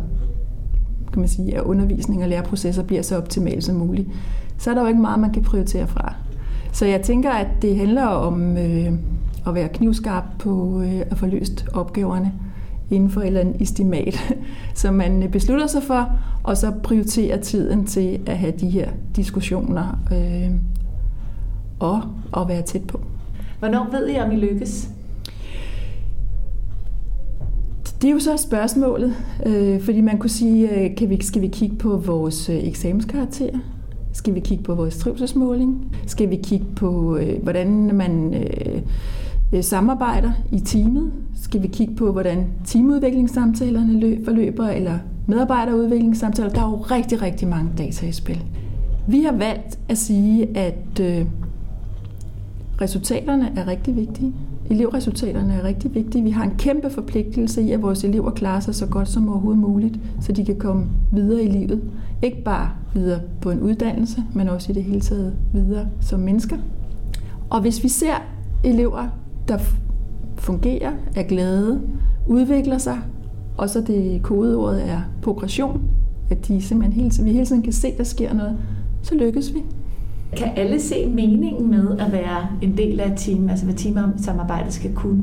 kan 1.13 1.19
man 1.19 1.29
sige, 1.29 1.57
at 1.57 1.63
undervisning 1.63 2.23
og 2.23 2.29
læreprocesser 2.29 2.83
bliver 2.83 3.01
så 3.01 3.17
optimale 3.17 3.61
som 3.61 3.75
muligt, 3.75 4.09
så 4.57 4.69
er 4.69 4.73
der 4.73 4.81
jo 4.81 4.87
ikke 4.87 5.01
meget, 5.01 5.19
man 5.19 5.33
kan 5.33 5.43
prioritere 5.43 5.87
fra. 5.87 6.13
Så 6.71 6.85
jeg 6.85 7.01
tænker, 7.01 7.31
at 7.31 7.47
det 7.61 7.77
handler 7.77 8.05
om 8.05 8.57
øh, 8.57 8.93
at 9.47 9.55
være 9.55 9.69
knivskarp 9.69 10.23
på 10.39 10.81
øh, 10.81 11.01
at 11.11 11.17
få 11.17 11.25
løst 11.25 11.65
opgaverne 11.73 12.31
inden 12.91 13.09
for 13.09 13.21
et 13.21 13.27
eller 13.27 13.39
andet 13.39 13.61
estimat, 13.61 14.35
som 14.75 14.93
man 14.93 15.29
beslutter 15.31 15.67
sig 15.67 15.83
for, 15.83 16.09
og 16.43 16.57
så 16.57 16.71
prioriterer 16.83 17.41
tiden 17.41 17.85
til 17.85 18.19
at 18.25 18.37
have 18.37 18.53
de 18.59 18.69
her 18.69 18.89
diskussioner 19.15 19.99
øh, 20.11 20.51
og 21.79 22.01
at 22.37 22.47
være 22.47 22.61
tæt 22.61 22.87
på. 22.87 22.99
Hvornår 23.59 23.87
ved 23.91 24.09
I, 24.09 24.19
om 24.19 24.31
I 24.31 24.35
lykkes? 24.35 24.89
Det 28.01 28.07
er 28.07 28.11
jo 28.11 28.19
så 28.19 28.37
spørgsmålet, 28.37 29.15
øh, 29.45 29.81
fordi 29.81 30.01
man 30.01 30.17
kunne 30.17 30.29
sige, 30.29 30.69
øh, 30.69 30.95
kan 30.95 31.09
vi, 31.09 31.23
skal 31.23 31.41
vi 31.41 31.47
kigge 31.47 31.75
på 31.75 31.97
vores 31.97 32.49
øh, 32.49 32.67
eksamenskarakter? 32.67 33.49
Skal 34.13 34.35
vi 34.35 34.39
kigge 34.39 34.63
på 34.63 34.75
vores 34.75 34.97
trivselsmåling? 34.97 35.95
Skal 36.07 36.29
vi 36.29 36.35
kigge 36.35 36.65
på, 36.75 37.17
øh, 37.17 37.43
hvordan 37.43 37.95
man 37.95 38.33
øh, 38.33 38.75
øh 38.75 38.81
Øh, 39.55 39.63
samarbejder 39.63 40.31
i 40.51 40.59
teamet? 40.59 41.11
Skal 41.35 41.61
vi 41.61 41.67
kigge 41.67 41.95
på, 41.95 42.11
hvordan 42.11 42.47
teamudviklingssamtalerne 42.65 44.17
forløber, 44.25 44.67
eller 44.67 44.97
medarbejderudviklingssamtaler? 45.27 46.49
Der 46.49 46.61
er 46.61 46.69
jo 46.69 46.75
rigtig, 46.75 47.21
rigtig 47.21 47.47
mange 47.47 47.69
data 47.77 48.05
i 48.05 48.11
spil. 48.11 48.43
Vi 49.07 49.21
har 49.21 49.31
valgt 49.31 49.79
at 49.89 49.97
sige, 49.97 50.57
at 50.57 50.99
øh, 51.01 51.25
resultaterne 52.81 53.51
er 53.55 53.67
rigtig 53.67 53.95
vigtige. 53.95 54.33
Elevresultaterne 54.69 55.53
er 55.53 55.63
rigtig 55.63 55.95
vigtige. 55.95 56.23
Vi 56.23 56.29
har 56.29 56.43
en 56.43 56.55
kæmpe 56.57 56.89
forpligtelse 56.89 57.61
i, 57.61 57.71
at 57.71 57.81
vores 57.81 58.03
elever 58.03 58.31
klarer 58.31 58.59
sig 58.59 58.75
så 58.75 58.85
godt 58.85 59.09
som 59.09 59.29
overhovedet 59.29 59.61
muligt, 59.61 59.99
så 60.21 60.31
de 60.31 60.45
kan 60.45 60.59
komme 60.59 60.87
videre 61.11 61.43
i 61.43 61.47
livet. 61.47 61.81
Ikke 62.21 62.43
bare 62.43 62.69
videre 62.93 63.19
på 63.41 63.51
en 63.51 63.59
uddannelse, 63.59 64.23
men 64.33 64.49
også 64.49 64.71
i 64.71 64.75
det 64.75 64.83
hele 64.83 65.01
taget 65.01 65.35
videre 65.53 65.87
som 66.01 66.19
mennesker. 66.19 66.57
Og 67.49 67.61
hvis 67.61 67.83
vi 67.83 67.89
ser 67.89 68.15
elever, 68.63 69.07
der 69.47 69.57
fungerer, 70.37 70.91
er 71.15 71.23
glade, 71.23 71.81
udvikler 72.27 72.77
sig, 72.77 72.97
og 73.57 73.69
så 73.69 73.81
det 73.81 74.19
kodeordet 74.23 74.89
er 74.89 75.01
progression, 75.21 75.81
at 76.29 76.47
de 76.47 76.61
simpelthen 76.61 77.01
hele 77.01 77.23
vi 77.23 77.31
hele 77.31 77.45
tiden 77.45 77.61
kan 77.61 77.73
se, 77.73 77.93
der 77.97 78.03
sker 78.03 78.33
noget, 78.33 78.57
så 79.01 79.15
lykkes 79.15 79.53
vi. 79.53 79.59
Kan 80.37 80.47
alle 80.55 80.79
se 80.81 81.09
meningen 81.09 81.71
med 81.71 81.99
at 81.99 82.11
være 82.11 82.47
en 82.61 82.77
del 82.77 82.99
af 82.99 83.11
et 83.11 83.17
team, 83.17 83.49
altså 83.49 83.65
hvad 83.65 83.75
teamsamarbejdet 83.75 84.73
skal 84.73 84.93
kunne? 84.93 85.21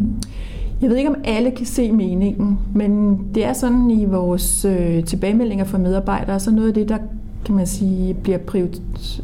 Jeg 0.83 0.91
ved 0.91 0.97
ikke, 0.97 1.11
om 1.11 1.17
alle 1.25 1.51
kan 1.51 1.67
se 1.67 1.93
meningen, 1.93 2.59
men 2.75 3.21
det 3.35 3.45
er 3.45 3.53
sådan 3.53 3.91
i 3.91 4.05
vores 4.05 4.65
øh, 4.65 5.05
tilbagemeldinger 5.05 5.65
fra 5.65 5.79
medarbejdere, 5.79 6.41
så 6.41 6.51
noget 6.51 6.69
af 6.69 6.75
det, 6.75 6.89
der 6.89 6.99
kan 7.45 7.55
man 7.55 7.67
sige, 7.67 8.15
bliver 8.15 8.39
privat, 8.39 8.81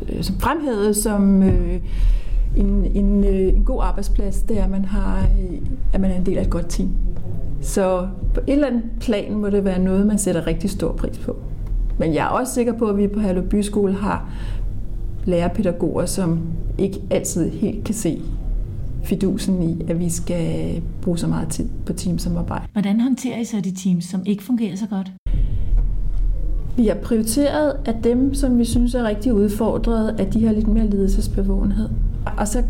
øh, 0.08 0.22
som 0.22 0.36
fremhævet 0.38 0.96
som 0.96 1.42
øh, 1.42 1.80
en, 2.58 2.84
en, 2.94 3.24
øh, 3.24 3.56
en 3.56 3.64
god 3.64 3.82
arbejdsplads, 3.82 4.42
det 4.42 4.58
er, 4.58 4.64
at 4.64 4.70
man, 4.70 4.84
har, 4.84 5.18
øh, 5.18 5.58
at 5.92 6.00
man 6.00 6.10
er 6.10 6.16
en 6.16 6.26
del 6.26 6.38
af 6.38 6.42
et 6.42 6.50
godt 6.50 6.66
team. 6.68 6.88
Så 7.60 8.08
på 8.34 8.40
et 8.46 8.52
eller 8.52 8.66
andet 8.66 8.82
plan 9.00 9.34
må 9.34 9.50
det 9.50 9.64
være 9.64 9.78
noget, 9.78 10.06
man 10.06 10.18
sætter 10.18 10.46
rigtig 10.46 10.70
stor 10.70 10.92
pris 10.92 11.18
på. 11.18 11.36
Men 11.98 12.14
jeg 12.14 12.24
er 12.24 12.28
også 12.28 12.54
sikker 12.54 12.72
på, 12.72 12.86
at 12.86 12.96
vi 12.96 13.08
på 13.08 13.20
Herlev 13.20 13.48
Byskole 13.48 13.94
har 13.94 14.30
lærerpædagoger, 15.24 16.06
som 16.06 16.40
ikke 16.78 17.00
altid 17.10 17.50
helt 17.50 17.84
kan 17.84 17.94
se 17.94 18.22
fidusen 19.04 19.62
i, 19.62 19.84
at 19.88 19.98
vi 19.98 20.08
skal 20.08 20.82
bruge 21.02 21.18
så 21.18 21.26
meget 21.26 21.48
tid 21.48 21.68
på 21.86 21.92
teamsamarbejde. 21.92 22.64
Hvordan 22.72 23.00
håndterer 23.00 23.40
I 23.40 23.44
så 23.44 23.56
de 23.64 23.74
teams, 23.74 24.04
som 24.04 24.22
ikke 24.26 24.42
fungerer 24.42 24.76
så 24.76 24.86
godt? 24.86 25.12
Vi 26.76 26.86
har 26.86 26.94
prioriteret, 26.94 27.72
at 27.84 27.96
dem, 28.04 28.34
som 28.34 28.58
vi 28.58 28.64
synes 28.64 28.94
er 28.94 29.04
rigtig 29.04 29.34
udfordret, 29.34 30.20
at 30.20 30.34
de 30.34 30.46
har 30.46 30.52
lidt 30.52 30.68
mere 30.68 30.86
ledelsesbevågenhed. 30.86 31.88
Og 32.36 32.48
så 32.48 32.62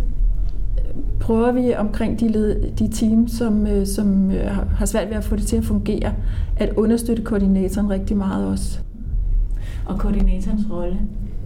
prøver 1.20 1.52
vi 1.52 1.74
omkring 1.74 2.20
de, 2.20 2.28
led, 2.28 2.72
de 2.78 2.88
teams, 2.88 3.32
som, 3.32 3.66
øh, 3.66 3.86
som 3.86 4.30
øh, 4.30 4.46
har 4.76 4.86
svært 4.86 5.08
ved 5.08 5.16
at 5.16 5.24
få 5.24 5.36
det 5.36 5.46
til 5.46 5.56
at 5.56 5.64
fungere, 5.64 6.14
at 6.56 6.72
understøtte 6.76 7.22
koordinatoren 7.22 7.90
rigtig 7.90 8.16
meget 8.16 8.46
også. 8.46 8.78
Og 9.86 9.98
koordinatorens 9.98 10.62
rolle? 10.70 10.98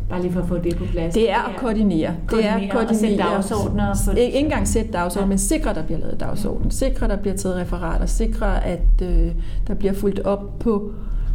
Bare 0.09 0.23
lige 0.23 0.33
for 0.33 0.41
at 0.41 0.49
få 0.49 0.59
det 0.59 0.77
på 0.77 0.85
plads. 0.85 1.15
Det 1.15 1.31
er 1.31 1.49
at 1.49 1.57
koordinere. 1.57 2.15
Det 2.31 2.47
er 2.47 2.55
at 2.55 2.71
koordinere 2.73 2.89
og 2.89 2.95
sætte 2.95 3.17
dagsordner. 3.17 3.95
For... 4.05 4.13
Ikke 4.13 4.39
engang 4.39 4.69
sætte 4.69 4.93
dagsordner, 4.93 5.27
ja. 5.27 5.29
men 5.29 5.39
sikre, 5.39 5.71
at 5.71 5.77
der 5.77 5.83
bliver 5.83 6.01
lavet 6.01 6.21
dagsorden. 6.21 6.71
Sikre, 6.71 7.05
at 7.05 7.11
der 7.11 7.17
bliver 7.17 7.37
taget 7.37 7.57
referater. 7.57 8.07
Sikre, 8.07 8.65
at 8.65 9.03
øh, 9.03 9.33
der 9.67 9.75
bliver 9.75 9.93
fulgt 9.93 10.21
op 10.21 10.59
på 10.59 10.93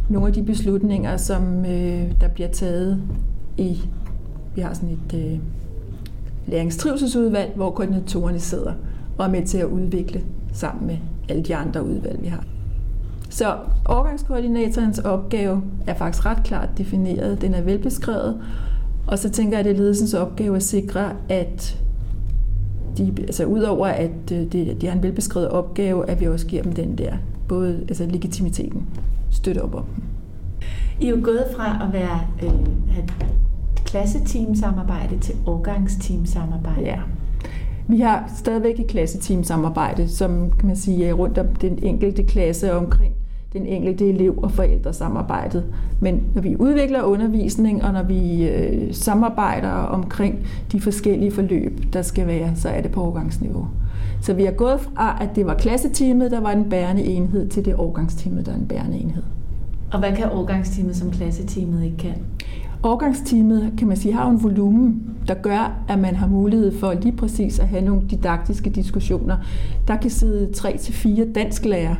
nogle 0.08 0.26
af 0.28 0.32
de 0.32 0.42
beslutninger, 0.42 1.16
som 1.16 1.64
øh, 1.64 2.02
der 2.20 2.28
bliver 2.34 2.48
taget 2.48 3.02
i... 3.56 3.78
Vi 4.54 4.60
har 4.60 4.74
sådan 4.74 4.88
et 4.88 5.14
øh, 5.14 5.38
læringstrivselsudvalg, 6.48 7.52
hvor 7.56 7.70
koordinatorerne 7.70 8.40
sidder 8.40 8.72
og 9.18 9.26
er 9.26 9.30
med 9.30 9.46
til 9.46 9.58
at 9.58 9.66
udvikle 9.66 10.22
sammen 10.52 10.86
med 10.86 10.96
alle 11.28 11.42
de 11.42 11.56
andre 11.56 11.84
udvalg, 11.84 12.22
vi 12.22 12.26
har. 12.26 12.44
Så 13.30 13.56
overgangskoordinatorens 13.84 14.98
opgave 14.98 15.62
er 15.86 15.94
faktisk 15.94 16.26
ret 16.26 16.44
klart 16.44 16.68
defineret. 16.78 17.40
Den 17.40 17.54
er 17.54 17.62
velbeskrevet. 17.62 18.40
Og 19.06 19.18
så 19.18 19.30
tænker 19.30 19.52
jeg, 19.52 19.58
at 19.58 19.64
det 19.64 19.72
er 19.72 19.76
ledelsens 19.76 20.14
opgave 20.14 20.56
at 20.56 20.62
sikre, 20.62 21.12
at 21.28 21.82
de, 22.98 23.14
altså 23.18 23.44
udover 23.44 23.86
at 23.86 24.32
øh, 24.32 24.52
de, 24.52 24.76
de 24.80 24.86
har 24.86 24.94
en 24.96 25.02
velbeskrevet 25.02 25.48
opgave, 25.48 26.10
at 26.10 26.20
vi 26.20 26.26
også 26.26 26.46
giver 26.46 26.62
dem 26.62 26.72
den 26.72 26.98
der, 26.98 27.12
både 27.48 27.84
altså 27.88 28.06
legitimiteten, 28.06 28.86
støtte 29.30 29.62
op 29.62 29.74
om 29.74 29.84
dem. 29.84 30.04
I 31.00 31.06
er 31.06 31.10
jo 31.10 31.20
gået 31.22 31.44
fra 31.56 31.86
at 31.86 31.92
være 31.92 32.20
øh, 32.42 32.50
have 32.90 33.06
klasseteamsamarbejde 33.90 35.18
til 35.18 35.34
årgangsteamsamarbejde. 35.46 36.80
Ja. 36.80 36.98
Vi 37.88 38.00
har 38.00 38.32
stadigvæk 38.36 38.80
et 38.80 38.86
klasseteamsamarbejde, 38.86 40.08
som 40.08 40.50
kan 40.58 40.66
man 40.66 40.76
sige 40.76 41.06
er 41.06 41.12
rundt 41.12 41.38
om 41.38 41.46
den 41.46 41.78
enkelte 41.82 42.22
klasse 42.22 42.74
omkring 42.74 43.14
den 43.52 43.66
enkelte 43.66 44.08
elev 44.08 44.38
og 44.42 44.50
forældresamarbejdet. 44.50 45.64
Men 46.00 46.22
når 46.34 46.42
vi 46.42 46.56
udvikler 46.56 47.02
undervisning, 47.02 47.84
og 47.84 47.92
når 47.92 48.02
vi 48.02 48.48
øh, 48.48 48.94
samarbejder 48.94 49.70
omkring 49.70 50.46
de 50.72 50.80
forskellige 50.80 51.30
forløb, 51.30 51.80
der 51.92 52.02
skal 52.02 52.26
være, 52.26 52.56
så 52.56 52.68
er 52.68 52.80
det 52.80 52.90
på 52.90 53.02
årgangsniveau. 53.02 53.66
Så 54.20 54.34
vi 54.34 54.44
er 54.44 54.50
gået 54.50 54.80
fra, 54.80 55.18
at 55.20 55.28
det 55.36 55.46
var 55.46 55.54
klasseteamet, 55.54 56.30
der 56.30 56.40
var 56.40 56.54
den 56.54 56.70
bærende 56.70 57.04
enhed, 57.04 57.48
til 57.48 57.64
det 57.64 57.74
årgangsteamet, 57.74 58.46
der 58.46 58.52
er 58.52 58.56
en 58.56 58.66
bærende 58.66 58.98
enhed. 58.98 59.22
Og 59.92 59.98
hvad 59.98 60.12
kan 60.12 60.30
årgangsteamet, 60.32 60.96
som 60.96 61.10
klasseteamet 61.10 61.84
ikke 61.84 61.96
kan? 61.96 62.14
Årgangsteamet, 62.82 63.72
kan 63.78 63.88
man 63.88 63.96
sige, 63.96 64.14
har 64.14 64.30
en 64.30 64.42
volumen, 64.42 65.14
der 65.28 65.34
gør, 65.34 65.84
at 65.88 65.98
man 65.98 66.14
har 66.14 66.26
mulighed 66.26 66.78
for 66.78 66.92
lige 66.92 67.16
præcis 67.16 67.58
at 67.58 67.68
have 67.68 67.84
nogle 67.84 68.02
didaktiske 68.10 68.70
diskussioner. 68.70 69.36
Der 69.88 69.96
kan 69.96 70.10
sidde 70.10 70.50
3-4 70.56 71.32
dansklærer 71.32 71.94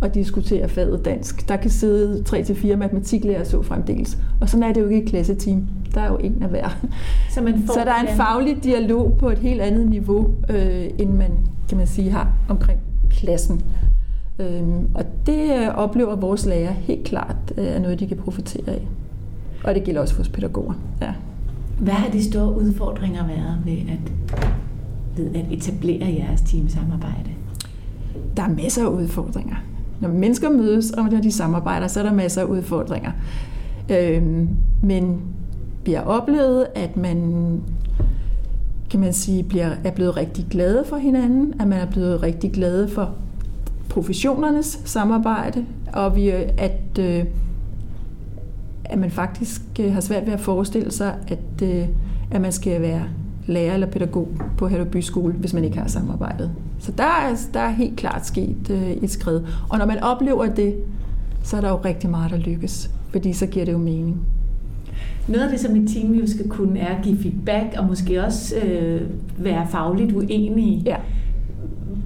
og 0.00 0.14
diskutere 0.14 0.68
faget 0.68 1.04
dansk. 1.04 1.48
Der 1.48 1.56
kan 1.56 1.70
sidde 1.70 2.24
3-4 2.28 2.76
matematiklærer 2.76 3.44
så 3.44 3.62
fremdeles. 3.62 4.18
Og 4.40 4.48
sådan 4.48 4.62
er 4.62 4.72
det 4.72 4.80
jo 4.80 4.86
ikke 4.86 4.98
i 4.98 5.02
et 5.02 5.08
klasseteam. 5.08 5.66
Der 5.94 6.00
er 6.00 6.08
jo 6.08 6.16
en 6.16 6.42
af 6.42 6.48
hver. 6.48 6.68
Så, 7.30 7.40
man 7.40 7.62
får 7.66 7.74
så 7.74 7.80
der 7.84 7.92
er 7.92 8.00
en 8.00 8.16
faglig 8.16 8.64
dialog 8.64 9.16
på 9.18 9.30
et 9.30 9.38
helt 9.38 9.60
andet 9.60 9.90
niveau, 9.90 10.34
øh, 10.48 10.84
end 10.98 11.10
man, 11.10 11.30
kan 11.68 11.78
man 11.78 11.86
sige, 11.86 12.10
har 12.10 12.32
omkring 12.48 12.80
klassen. 13.10 13.62
Øhm, 14.38 14.88
og 14.94 15.04
det 15.26 15.50
øh, 15.60 15.68
oplever 15.74 16.16
vores 16.16 16.46
lærer 16.46 16.72
helt 16.72 17.04
klart 17.04 17.36
øh, 17.56 17.64
er 17.64 17.78
noget, 17.78 18.00
de 18.00 18.06
kan 18.06 18.16
profitere 18.16 18.70
af. 18.70 18.88
Og 19.64 19.74
det 19.74 19.84
gælder 19.84 20.00
også 20.00 20.14
for 20.14 20.22
os 20.22 20.28
pædagoger. 20.28 20.74
Ja. 21.00 21.14
Hvad 21.78 21.94
har 21.94 22.10
de 22.10 22.24
store 22.24 22.54
udfordringer 22.54 23.26
været 23.26 23.58
ved 23.64 23.72
at, 23.72 24.12
ved 25.16 25.34
at 25.34 25.44
etablere 25.50 26.14
jeres 26.18 26.40
teamsamarbejde? 26.40 27.30
Der 28.36 28.42
er 28.42 28.48
masser 28.48 28.82
af 28.86 28.90
udfordringer. 28.90 29.56
Når 30.00 30.08
mennesker 30.08 30.50
mødes, 30.50 30.90
og 30.90 31.04
når 31.04 31.20
de 31.20 31.32
samarbejder, 31.32 31.86
så 31.86 32.00
er 32.00 32.04
der 32.04 32.12
masser 32.12 32.40
af 32.40 32.44
udfordringer. 32.44 33.12
Øhm, 33.90 34.48
men 34.82 35.20
vi 35.84 35.92
har 35.92 36.02
oplevet, 36.02 36.66
at 36.74 36.96
man 36.96 37.60
kan 38.90 39.00
man 39.00 39.12
sige, 39.12 39.42
bliver, 39.42 39.70
er 39.84 39.90
blevet 39.90 40.16
rigtig 40.16 40.46
glade 40.50 40.84
for 40.88 40.96
hinanden, 40.96 41.54
at 41.60 41.68
man 41.68 41.80
er 41.80 41.90
blevet 41.90 42.22
rigtig 42.22 42.52
glade 42.52 42.88
for 42.88 43.14
professionernes 43.88 44.80
samarbejde, 44.84 45.66
og 45.92 46.16
vi, 46.16 46.28
at, 46.58 46.98
øh, 47.00 47.24
at 48.92 48.98
man 48.98 49.10
faktisk 49.10 49.62
øh, 49.80 49.92
har 49.92 50.00
svært 50.00 50.26
ved 50.26 50.32
at 50.32 50.40
forestille 50.40 50.92
sig, 50.92 51.14
at, 51.28 51.62
øh, 51.62 51.86
at 52.30 52.40
man 52.40 52.52
skal 52.52 52.82
være 52.82 53.02
lærer 53.46 53.74
eller 53.74 53.86
pædagog 53.86 54.28
på 54.56 54.68
Hellerby 54.68 54.96
Skole, 54.96 55.32
hvis 55.32 55.54
man 55.54 55.64
ikke 55.64 55.78
har 55.78 55.88
samarbejdet. 55.88 56.50
Så 56.78 56.92
der 56.92 57.04
er, 57.04 57.36
der 57.54 57.60
er 57.60 57.70
helt 57.70 57.96
klart 57.96 58.26
sket 58.26 58.70
et 59.02 59.10
skridt. 59.10 59.42
Og 59.70 59.78
når 59.78 59.86
man 59.86 60.02
oplever 60.02 60.46
det, 60.46 60.74
så 61.42 61.56
er 61.56 61.60
der 61.60 61.68
jo 61.68 61.78
rigtig 61.84 62.10
meget, 62.10 62.30
der 62.30 62.36
lykkes, 62.36 62.90
fordi 63.10 63.32
så 63.32 63.46
giver 63.46 63.64
det 63.64 63.72
jo 63.72 63.78
mening. 63.78 64.20
Noget 65.28 65.44
af 65.44 65.50
det, 65.50 65.60
som 65.60 65.76
et 65.76 65.88
team 65.88 66.14
jo 66.14 66.26
skal 66.26 66.48
kunne, 66.48 66.78
er 66.78 66.96
at 66.96 67.04
give 67.04 67.18
feedback 67.18 67.74
og 67.78 67.86
måske 67.86 68.24
også 68.24 68.56
øh, 68.56 69.00
være 69.38 69.66
fagligt 69.70 70.12
uenige. 70.12 70.82
Ja. 70.86 70.96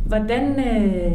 Hvordan, 0.07 0.43
øh, 0.43 1.13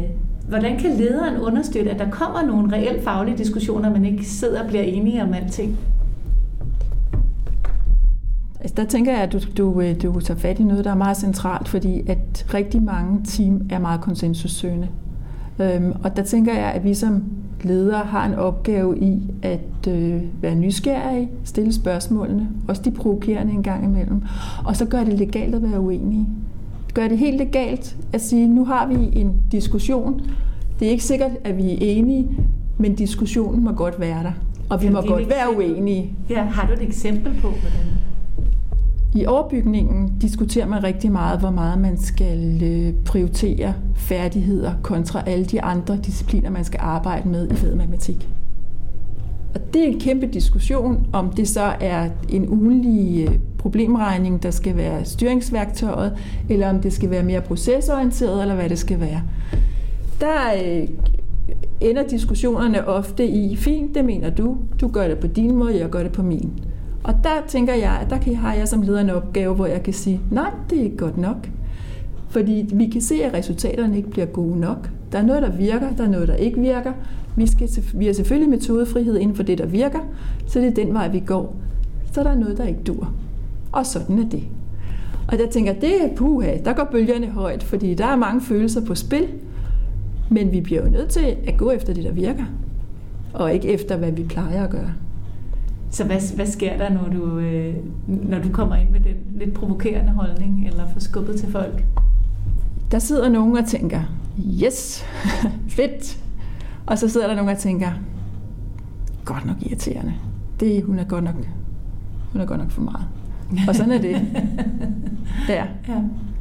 Hvordan 0.48 0.78
kan 0.78 0.90
lederen 0.90 1.40
understøtte, 1.40 1.90
at 1.90 1.98
der 1.98 2.10
kommer 2.10 2.42
nogle 2.42 2.72
reelt 2.72 3.04
faglige 3.04 3.38
diskussioner, 3.38 3.90
man 3.90 4.04
ikke 4.04 4.24
sidder 4.24 4.62
og 4.62 4.68
bliver 4.68 4.82
enige 4.82 5.22
om 5.22 5.34
alting? 5.34 5.78
Altså, 8.60 8.74
der 8.76 8.84
tænker 8.84 9.12
jeg, 9.12 9.22
at 9.22 9.32
du, 9.32 9.38
du, 9.56 9.80
øh, 9.80 10.02
du 10.02 10.20
tager 10.20 10.40
fat 10.40 10.58
i 10.58 10.64
noget, 10.64 10.84
der 10.84 10.90
er 10.90 10.94
meget 10.94 11.16
centralt, 11.16 11.68
fordi 11.68 12.02
at 12.08 12.46
rigtig 12.54 12.82
mange 12.82 13.20
team 13.24 13.66
er 13.70 13.78
meget 13.78 14.00
konsensussøgende. 14.00 14.88
Øhm, 15.58 15.92
og 16.04 16.16
der 16.16 16.22
tænker 16.22 16.54
jeg, 16.54 16.72
at 16.72 16.84
vi 16.84 16.94
som 16.94 17.24
ledere 17.62 18.04
har 18.04 18.26
en 18.26 18.34
opgave 18.34 18.98
i 18.98 19.22
at 19.42 19.88
øh, 19.88 20.22
være 20.42 20.54
nysgerrige, 20.54 21.28
stille 21.44 21.72
spørgsmålene, 21.72 22.48
også 22.68 22.82
de 22.82 22.90
provokerende 22.90 23.52
en 23.52 23.62
gang 23.62 23.84
imellem, 23.84 24.22
og 24.64 24.76
så 24.76 24.84
gør 24.84 25.04
det 25.04 25.18
legalt 25.18 25.54
at 25.54 25.62
være 25.62 25.80
uenige 25.80 26.26
gør 26.94 27.08
det 27.08 27.18
helt 27.18 27.36
legalt 27.36 27.96
at 28.12 28.20
sige, 28.20 28.48
nu 28.48 28.64
har 28.64 28.86
vi 28.86 28.94
en 29.12 29.32
diskussion. 29.52 30.20
Det 30.80 30.86
er 30.86 30.90
ikke 30.90 31.04
sikkert, 31.04 31.30
at 31.44 31.56
vi 31.56 31.72
er 31.72 31.76
enige, 31.80 32.28
men 32.78 32.94
diskussionen 32.94 33.64
må 33.64 33.72
godt 33.72 34.00
være 34.00 34.22
der. 34.22 34.32
Og 34.70 34.82
vi 34.82 34.88
må 34.88 35.00
godt 35.00 35.28
være 35.28 35.56
uenige. 35.56 36.14
Ja, 36.30 36.42
har 36.42 36.66
du 36.66 36.72
et 36.72 36.82
eksempel 36.82 37.32
på, 37.32 37.48
hvordan? 37.48 37.92
I 39.14 39.26
overbygningen 39.26 40.12
diskuterer 40.22 40.66
man 40.66 40.84
rigtig 40.84 41.12
meget, 41.12 41.40
hvor 41.40 41.50
meget 41.50 41.78
man 41.78 41.98
skal 41.98 42.62
øh, 42.62 42.94
prioritere 43.04 43.74
færdigheder 43.94 44.72
kontra 44.82 45.22
alle 45.26 45.44
de 45.44 45.62
andre 45.62 45.96
discipliner, 45.96 46.50
man 46.50 46.64
skal 46.64 46.80
arbejde 46.82 47.28
med 47.28 47.50
i 47.50 47.54
faget 47.54 47.76
matematik. 47.76 48.28
Og 49.54 49.60
det 49.74 49.82
er 49.82 49.86
en 49.86 50.00
kæmpe 50.00 50.26
diskussion, 50.26 51.06
om 51.12 51.30
det 51.30 51.48
så 51.48 51.72
er 51.80 52.08
en 52.28 52.48
ugenlig 52.48 53.28
øh, 53.28 53.38
problemregning, 53.58 54.42
der 54.42 54.50
skal 54.50 54.76
være 54.76 55.04
styringsværktøjet, 55.04 56.16
eller 56.48 56.70
om 56.70 56.80
det 56.80 56.92
skal 56.92 57.10
være 57.10 57.22
mere 57.22 57.40
procesorienteret, 57.40 58.42
eller 58.42 58.54
hvad 58.54 58.68
det 58.68 58.78
skal 58.78 59.00
være. 59.00 59.22
Der 60.20 60.38
øh, 60.64 60.88
ender 61.80 62.02
diskussionerne 62.08 62.88
ofte 62.88 63.26
i, 63.26 63.56
fint, 63.56 63.94
det 63.94 64.04
mener 64.04 64.30
du, 64.30 64.56
du 64.80 64.88
gør 64.88 65.08
det 65.08 65.18
på 65.18 65.26
din 65.26 65.56
måde, 65.56 65.78
jeg 65.78 65.90
gør 65.90 66.02
det 66.02 66.12
på 66.12 66.22
min. 66.22 66.52
Og 67.04 67.14
der 67.24 67.42
tænker 67.48 67.74
jeg, 67.74 67.98
at 68.02 68.10
der 68.10 68.34
har 68.34 68.54
jeg 68.54 68.68
som 68.68 68.82
leder 68.82 69.00
en 69.00 69.10
opgave, 69.10 69.54
hvor 69.54 69.66
jeg 69.66 69.82
kan 69.82 69.92
sige, 69.92 70.20
nej, 70.30 70.50
det 70.70 70.78
er 70.78 70.82
ikke 70.82 70.96
godt 70.96 71.18
nok. 71.18 71.48
Fordi 72.28 72.66
vi 72.72 72.86
kan 72.86 73.00
se, 73.00 73.14
at 73.24 73.34
resultaterne 73.34 73.96
ikke 73.96 74.10
bliver 74.10 74.26
gode 74.26 74.60
nok. 74.60 74.90
Der 75.12 75.18
er 75.18 75.22
noget, 75.22 75.42
der 75.42 75.50
virker, 75.50 75.90
der 75.96 76.04
er 76.04 76.08
noget, 76.08 76.28
der 76.28 76.34
ikke 76.34 76.60
virker. 76.60 76.92
Vi, 77.36 77.46
skal, 77.46 77.68
vi 77.94 78.06
har 78.06 78.12
selvfølgelig 78.12 78.50
metodefrihed 78.50 79.18
inden 79.18 79.36
for 79.36 79.42
det, 79.42 79.58
der 79.58 79.66
virker, 79.66 80.00
så 80.46 80.58
det 80.58 80.68
er 80.68 80.84
den 80.84 80.94
vej, 80.94 81.08
vi 81.08 81.20
går. 81.20 81.56
Så 82.12 82.22
der 82.22 82.30
er 82.30 82.38
noget, 82.38 82.58
der 82.58 82.64
ikke 82.64 82.82
dur. 82.82 83.12
Og 83.72 83.86
sådan 83.86 84.18
er 84.18 84.28
det. 84.28 84.42
Og 85.28 85.38
der 85.38 85.50
tænker 85.50 85.72
det 85.72 86.04
er 86.04 86.16
puha, 86.16 86.56
der 86.64 86.72
går 86.72 86.88
bølgerne 86.92 87.26
højt, 87.26 87.62
fordi 87.62 87.94
der 87.94 88.06
er 88.06 88.16
mange 88.16 88.40
følelser 88.40 88.86
på 88.86 88.94
spil, 88.94 89.26
men 90.30 90.52
vi 90.52 90.60
bliver 90.60 90.84
jo 90.84 90.90
nødt 90.90 91.08
til 91.08 91.36
at 91.46 91.56
gå 91.56 91.70
efter 91.70 91.94
det, 91.94 92.04
der 92.04 92.12
virker, 92.12 92.44
og 93.34 93.54
ikke 93.54 93.68
efter, 93.68 93.96
hvad 93.96 94.12
vi 94.12 94.22
plejer 94.22 94.64
at 94.64 94.70
gøre. 94.70 94.92
Så 95.90 96.04
hvad, 96.04 96.36
hvad 96.36 96.46
sker 96.46 96.76
der, 96.76 96.90
når 96.90 97.08
du, 97.12 97.38
øh, 97.38 97.74
når 98.06 98.38
du 98.38 98.48
kommer 98.48 98.76
ind 98.76 98.90
med 98.90 99.00
den 99.00 99.16
lidt 99.38 99.54
provokerende 99.54 100.12
holdning, 100.12 100.66
eller 100.66 100.88
får 100.92 101.00
skubbet 101.00 101.36
til 101.36 101.50
folk? 101.50 101.84
Der 102.92 102.98
sidder 102.98 103.28
nogen 103.28 103.56
og 103.56 103.66
tænker, 103.66 104.00
yes, 104.62 105.04
fedt. 105.76 106.18
Og 106.86 106.98
så 106.98 107.08
sidder 107.08 107.26
der 107.26 107.34
nogen 107.34 107.50
og 107.50 107.58
tænker, 107.58 107.90
godt 109.24 109.46
nok 109.46 109.56
irriterende. 109.60 110.14
Det, 110.60 110.82
hun 110.82 110.98
er 110.98 111.04
godt 111.04 111.24
nok, 111.24 111.34
hun 112.32 112.40
er 112.40 112.46
godt 112.46 112.60
nok 112.60 112.70
for 112.70 112.82
meget. 112.82 113.06
Og 113.68 113.74
sådan 113.74 113.92
er 113.92 114.00
det. 114.00 114.16
Ja. 115.48 115.66
ja. 115.88 115.94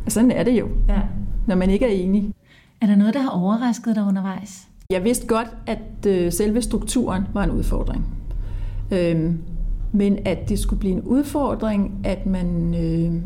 Og 0.05 0.11
sådan 0.11 0.31
er 0.31 0.43
det 0.43 0.59
jo, 0.59 0.67
ja. 0.87 1.01
når 1.47 1.55
man 1.55 1.69
ikke 1.69 1.85
er 1.85 2.03
enig. 2.03 2.33
Er 2.81 2.85
der 2.85 2.95
noget, 2.95 3.13
der 3.13 3.21
har 3.21 3.29
overrasket 3.29 3.95
dig 3.95 4.03
undervejs? 4.03 4.67
Jeg 4.89 5.03
vidste 5.03 5.27
godt, 5.27 5.47
at 5.67 6.05
øh, 6.07 6.31
selve 6.31 6.61
strukturen 6.61 7.23
var 7.33 7.43
en 7.43 7.51
udfordring. 7.51 8.05
Øhm, 8.91 9.37
men 9.91 10.19
at 10.25 10.49
det 10.49 10.59
skulle 10.59 10.79
blive 10.79 10.93
en 10.93 11.01
udfordring, 11.01 12.01
at 12.03 12.25
man 12.25 12.75
øh, 12.75 13.21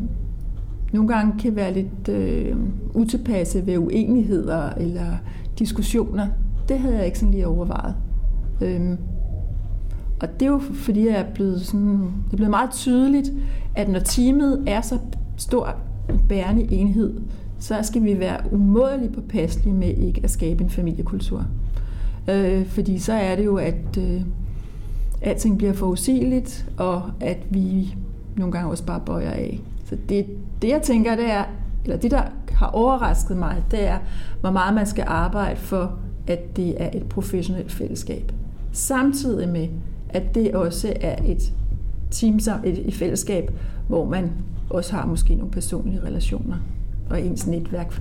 nogle 0.92 1.08
gange 1.08 1.38
kan 1.38 1.56
være 1.56 1.72
lidt 1.72 2.08
øh, 2.08 2.56
utilpasset 2.94 3.66
ved 3.66 3.78
uenigheder 3.78 4.70
eller 4.70 5.16
diskussioner, 5.58 6.26
det 6.68 6.78
havde 6.78 6.96
jeg 6.96 7.06
ikke 7.06 7.18
sådan 7.18 7.32
lige 7.32 7.46
overvejet. 7.46 7.94
Øhm, 8.60 8.98
og 10.20 10.40
det 10.40 10.46
er 10.46 10.50
jo 10.50 10.58
fordi, 10.58 11.06
jeg 11.06 11.14
er 11.16 11.34
blevet 11.34 11.60
sådan, 11.60 11.98
det 11.98 12.32
er 12.32 12.36
blevet 12.36 12.50
meget 12.50 12.70
tydeligt, 12.70 13.32
at 13.74 13.88
når 13.88 13.98
teamet 13.98 14.64
er 14.66 14.80
så 14.80 14.98
stor 15.36 15.76
en 16.10 16.20
bærende 16.28 16.72
enhed, 16.72 17.14
så 17.58 17.78
skal 17.82 18.04
vi 18.04 18.18
være 18.18 18.40
umådeligt 18.52 19.14
påpasselige 19.14 19.74
med 19.74 19.88
ikke 19.88 20.20
at 20.24 20.30
skabe 20.30 20.64
en 20.64 20.70
familiekultur. 20.70 21.46
Øh, 22.30 22.66
fordi 22.66 22.98
så 22.98 23.12
er 23.12 23.36
det 23.36 23.44
jo, 23.44 23.56
at 23.56 23.98
øh, 23.98 24.20
alting 25.22 25.58
bliver 25.58 25.72
forudsigeligt, 25.72 26.70
og 26.76 27.02
at 27.20 27.38
vi 27.50 27.94
nogle 28.36 28.52
gange 28.52 28.70
også 28.70 28.86
bare 28.86 29.00
bøjer 29.06 29.30
af. 29.30 29.60
Så 29.86 29.96
det, 30.08 30.26
det 30.62 30.68
jeg 30.68 30.82
tænker, 30.82 31.16
det 31.16 31.30
er, 31.30 31.44
eller 31.84 31.96
det 31.96 32.10
der 32.10 32.22
har 32.50 32.66
overrasket 32.66 33.36
mig, 33.36 33.64
det 33.70 33.86
er, 33.86 33.98
hvor 34.40 34.50
meget 34.50 34.74
man 34.74 34.86
skal 34.86 35.04
arbejde 35.06 35.56
for, 35.56 35.98
at 36.26 36.56
det 36.56 36.82
er 36.82 36.90
et 36.94 37.08
professionelt 37.08 37.72
fællesskab. 37.72 38.32
Samtidig 38.72 39.48
med, 39.48 39.68
at 40.08 40.34
det 40.34 40.54
også 40.54 40.92
er 41.00 41.16
et 41.26 41.52
team, 42.10 42.36
et, 42.64 42.88
et 42.88 42.94
fællesskab, 42.94 43.50
hvor 43.88 44.04
man 44.04 44.30
også 44.70 44.96
har 44.96 45.06
måske 45.06 45.34
nogle 45.34 45.50
personlige 45.50 46.00
relationer 46.04 46.56
og 47.10 47.22
ens 47.22 47.46
netværk 47.46 48.00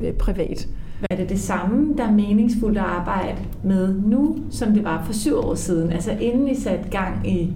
øh, 0.00 0.12
privat. 0.12 0.68
Er 1.10 1.16
det 1.16 1.28
det 1.28 1.40
samme, 1.40 1.96
der 1.96 2.04
er 2.04 2.12
meningsfuldt 2.12 2.78
at 2.78 2.84
arbejde 2.84 3.38
med 3.64 3.94
nu, 3.94 4.38
som 4.50 4.72
det 4.72 4.84
var 4.84 5.04
for 5.04 5.12
syv 5.12 5.36
år 5.38 5.54
siden? 5.54 5.92
Altså 5.92 6.10
inden 6.10 6.48
I 6.48 6.54
satte 6.54 6.88
gang 6.88 7.28
i 7.28 7.52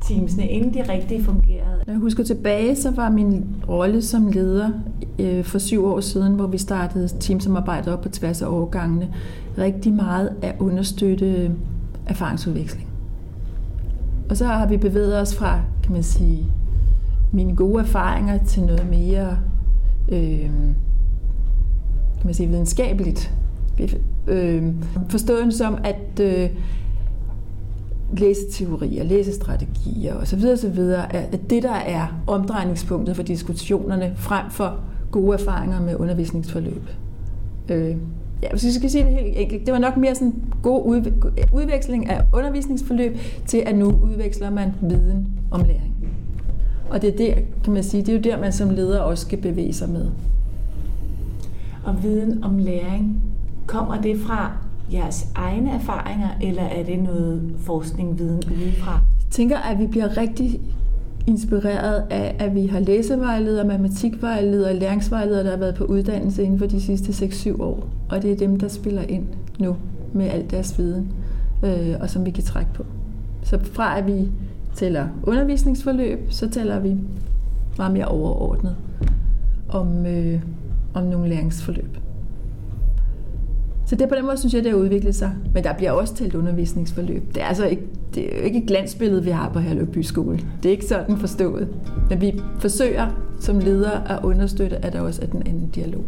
teamsene, 0.00 0.48
inden 0.48 0.74
de 0.74 0.92
rigtig 0.92 1.24
fungerede? 1.24 1.61
Når 1.86 1.92
jeg 1.92 2.00
husker 2.00 2.24
tilbage, 2.24 2.76
så 2.76 2.90
var 2.90 3.10
min 3.10 3.46
rolle 3.68 4.02
som 4.02 4.26
leder 4.26 4.70
øh, 5.18 5.44
for 5.44 5.58
syv 5.58 5.84
år 5.84 6.00
siden, 6.00 6.34
hvor 6.34 6.46
vi 6.46 6.58
startede 6.58 7.08
teamsamarbejdet 7.20 7.92
op 7.92 8.00
på 8.00 8.08
tværs 8.08 8.42
af 8.42 8.46
årgangene, 8.46 9.08
rigtig 9.58 9.92
meget 9.92 10.32
at 10.42 10.54
understøtte 10.58 11.26
øh, 11.26 11.50
erfaringsudveksling. 12.06 12.88
Og 14.30 14.36
så 14.36 14.46
har 14.46 14.66
vi 14.66 14.76
bevæget 14.76 15.20
os 15.20 15.36
fra, 15.36 15.60
kan 15.82 15.92
man 15.92 16.02
sige, 16.02 16.46
mine 17.32 17.56
gode 17.56 17.82
erfaringer 17.82 18.44
til 18.44 18.62
noget 18.62 18.90
mere 18.90 19.38
øh, 20.08 20.50
kan 22.18 22.28
man 22.28 22.34
sige, 22.34 22.48
videnskabeligt. 22.48 23.34
Øh, 24.26 24.64
forståen 25.08 25.52
som, 25.52 25.78
at 25.84 26.20
øh, 26.20 26.50
læseteorier, 28.12 29.04
læsestrategier 29.04 30.14
osv. 30.14 30.44
osv. 30.52 30.78
at 31.10 31.40
det, 31.50 31.62
der 31.62 31.72
er 31.72 32.22
omdrejningspunktet 32.26 33.16
for 33.16 33.22
diskussionerne 33.22 34.12
frem 34.16 34.50
for 34.50 34.80
gode 35.10 35.34
erfaringer 35.34 35.80
med 35.80 35.96
undervisningsforløb. 35.96 36.82
Øh, 37.68 37.96
ja, 38.42 38.50
hvis 38.50 38.64
jeg 38.64 38.72
skal 38.72 38.90
sige 38.90 39.04
det 39.04 39.12
helt 39.12 39.38
enkelt, 39.38 39.66
det 39.66 39.72
var 39.72 39.78
nok 39.78 39.96
mere 39.96 40.14
sådan 40.14 40.34
god 40.62 41.04
udveksling 41.52 42.10
af 42.10 42.24
undervisningsforløb 42.32 43.16
til, 43.46 43.58
at 43.66 43.78
nu 43.78 44.00
udveksler 44.02 44.50
man 44.50 44.72
viden 44.80 45.28
om 45.50 45.60
læring. 45.60 45.92
Og 46.90 47.02
det 47.02 47.08
er 47.12 47.16
der, 47.16 47.34
kan 47.64 47.72
man 47.72 47.82
sige, 47.82 48.02
det 48.02 48.08
er 48.08 48.16
jo 48.16 48.22
der, 48.22 48.40
man 48.40 48.52
som 48.52 48.70
leder 48.70 49.00
også 49.00 49.26
skal 49.26 49.40
bevæge 49.40 49.72
sig 49.72 49.88
med. 49.88 50.10
Og 51.84 52.02
viden 52.02 52.44
om 52.44 52.58
læring, 52.58 53.22
kommer 53.66 54.00
det 54.00 54.18
fra 54.18 54.52
jeres 54.92 55.26
egne 55.34 55.70
erfaringer, 55.70 56.28
eller 56.42 56.62
er 56.62 56.84
det 56.84 57.02
noget 57.02 57.54
forskning, 57.58 58.18
viden 58.18 58.42
udefra? 58.46 58.92
Jeg 58.92 59.30
tænker, 59.30 59.58
at 59.58 59.78
vi 59.78 59.86
bliver 59.86 60.16
rigtig 60.16 60.60
inspireret 61.26 62.04
af, 62.10 62.36
at 62.38 62.54
vi 62.54 62.66
har 62.66 62.80
læsevejledere, 62.80 63.66
matematikvejledere 63.66 64.70
og 64.70 64.76
læringsvejledere, 64.76 65.44
der 65.44 65.50
har 65.50 65.56
været 65.56 65.74
på 65.74 65.84
uddannelse 65.84 66.42
inden 66.42 66.58
for 66.58 66.66
de 66.66 66.80
sidste 66.80 67.26
6-7 67.26 67.62
år. 67.62 67.88
Og 68.08 68.22
det 68.22 68.32
er 68.32 68.36
dem, 68.36 68.58
der 68.58 68.68
spiller 68.68 69.02
ind 69.02 69.26
nu 69.58 69.76
med 70.12 70.26
al 70.26 70.50
deres 70.50 70.78
viden, 70.78 71.12
øh, 71.64 71.94
og 72.00 72.10
som 72.10 72.26
vi 72.26 72.30
kan 72.30 72.44
trække 72.44 72.70
på. 72.74 72.86
Så 73.42 73.58
fra 73.72 73.98
at 73.98 74.06
vi 74.06 74.28
tæller 74.74 75.08
undervisningsforløb, 75.22 76.18
så 76.28 76.50
tæller 76.50 76.78
vi 76.78 76.96
meget 77.78 77.92
mere 77.92 78.04
overordnet 78.04 78.76
om, 79.68 80.06
øh, 80.06 80.40
om 80.94 81.04
nogle 81.04 81.28
læringsforløb. 81.28 82.01
Så 83.92 83.96
det 83.96 84.08
på 84.08 84.14
den 84.14 84.24
måde 84.24 84.36
synes 84.36 84.54
jeg, 84.54 84.64
det 84.64 84.70
har 84.70 84.78
udviklet 84.78 85.14
sig. 85.14 85.32
Men 85.54 85.64
der 85.64 85.72
bliver 85.72 85.92
også 85.92 86.14
talt 86.14 86.34
undervisningsforløb. 86.34 87.34
Det 87.34 87.42
er 87.42 87.46
altså 87.46 87.66
ikke, 87.66 87.82
det 88.14 88.34
er 88.34 88.38
jo 88.38 88.44
ikke 88.44 88.58
et 88.58 88.66
glansbillede, 88.66 89.24
vi 89.24 89.30
har 89.30 89.48
på 89.48 89.58
Herløbby 89.58 89.98
Skole. 89.98 90.40
Det 90.62 90.68
er 90.68 90.70
ikke 90.70 90.84
sådan 90.86 91.16
forstået. 91.16 91.68
Men 92.10 92.20
vi 92.20 92.40
forsøger 92.58 93.08
som 93.40 93.58
ledere 93.58 94.10
at 94.12 94.24
understøtte, 94.24 94.76
at 94.76 94.92
der 94.92 95.00
også 95.00 95.22
er 95.22 95.26
den 95.26 95.42
anden 95.46 95.68
dialog. 95.74 96.04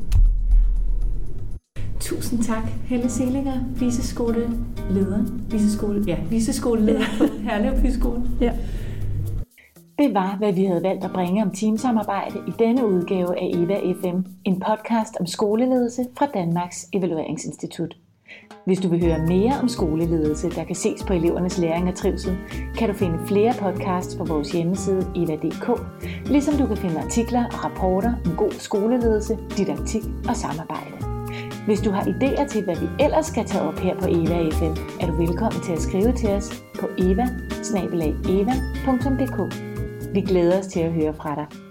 Tusind 2.01 2.43
tak, 2.43 2.63
Helle 2.85 3.11
Selinger, 3.11 3.61
viceskoleleder, 3.79 5.25
viceskole, 5.51 6.05
ja, 6.07 6.17
viceskoleleder 6.31 7.05
på 7.19 7.25
Herlev 7.43 7.93
Skole. 7.93 8.23
Ja. 8.41 8.53
Det 9.99 10.15
var, 10.15 10.37
hvad 10.39 10.53
vi 10.53 10.65
havde 10.65 10.83
valgt 10.83 11.05
at 11.05 11.13
bringe 11.13 11.43
om 11.43 11.51
teamsamarbejde 11.51 12.39
i 12.47 12.51
denne 12.59 12.87
udgave 12.87 13.41
af 13.41 13.51
EVA 13.55 13.93
FM, 13.93 14.19
en 14.45 14.61
podcast 14.61 15.17
om 15.21 15.27
skoleledelse 15.27 16.07
fra 16.19 16.27
Danmarks 16.27 16.87
Evalueringsinstitut. 16.93 17.97
Hvis 18.65 18.81
du 18.81 18.89
vil 18.89 19.05
høre 19.05 19.27
mere 19.27 19.61
om 19.63 19.69
skoleledelse, 19.69 20.51
der 20.51 20.65
kan 20.65 20.75
ses 20.75 21.05
på 21.05 21.13
elevernes 21.13 21.59
læring 21.59 21.89
og 21.89 21.95
trivsel, 21.95 22.37
kan 22.79 22.89
du 22.89 22.95
finde 22.95 23.19
flere 23.27 23.55
podcasts 23.61 24.17
på 24.17 24.25
vores 24.25 24.53
hjemmeside 24.53 25.07
eva.dk, 25.17 25.81
ligesom 26.27 26.55
du 26.55 26.67
kan 26.67 26.77
finde 26.77 27.01
artikler 27.01 27.45
og 27.45 27.65
rapporter 27.65 28.15
om 28.27 28.37
god 28.37 28.53
skoleledelse, 28.53 29.39
didaktik 29.57 30.03
og 30.29 30.37
samarbejde. 30.37 30.97
Hvis 31.67 31.81
du 31.81 31.91
har 31.91 32.03
idéer 32.03 32.49
til, 32.49 32.65
hvad 32.65 32.77
vi 32.77 32.87
ellers 33.05 33.27
skal 33.27 33.45
tage 33.45 33.65
op 33.65 33.79
her 33.79 33.95
på 34.01 34.07
Eva 34.09 34.51
FM, 34.51 34.75
er 35.01 35.07
du 35.07 35.13
velkommen 35.17 35.63
til 35.63 35.73
at 35.73 35.83
skrive 35.83 36.13
til 36.13 36.29
os 36.29 36.63
på 36.81 36.87
eva.eva.dk. 36.99 38.15
Vi 40.15 40.21
glæder 40.21 40.59
os 40.59 40.67
til 40.67 40.81
at 40.81 40.93
høre 40.93 41.15
fra 41.15 41.35
dig. 41.35 41.64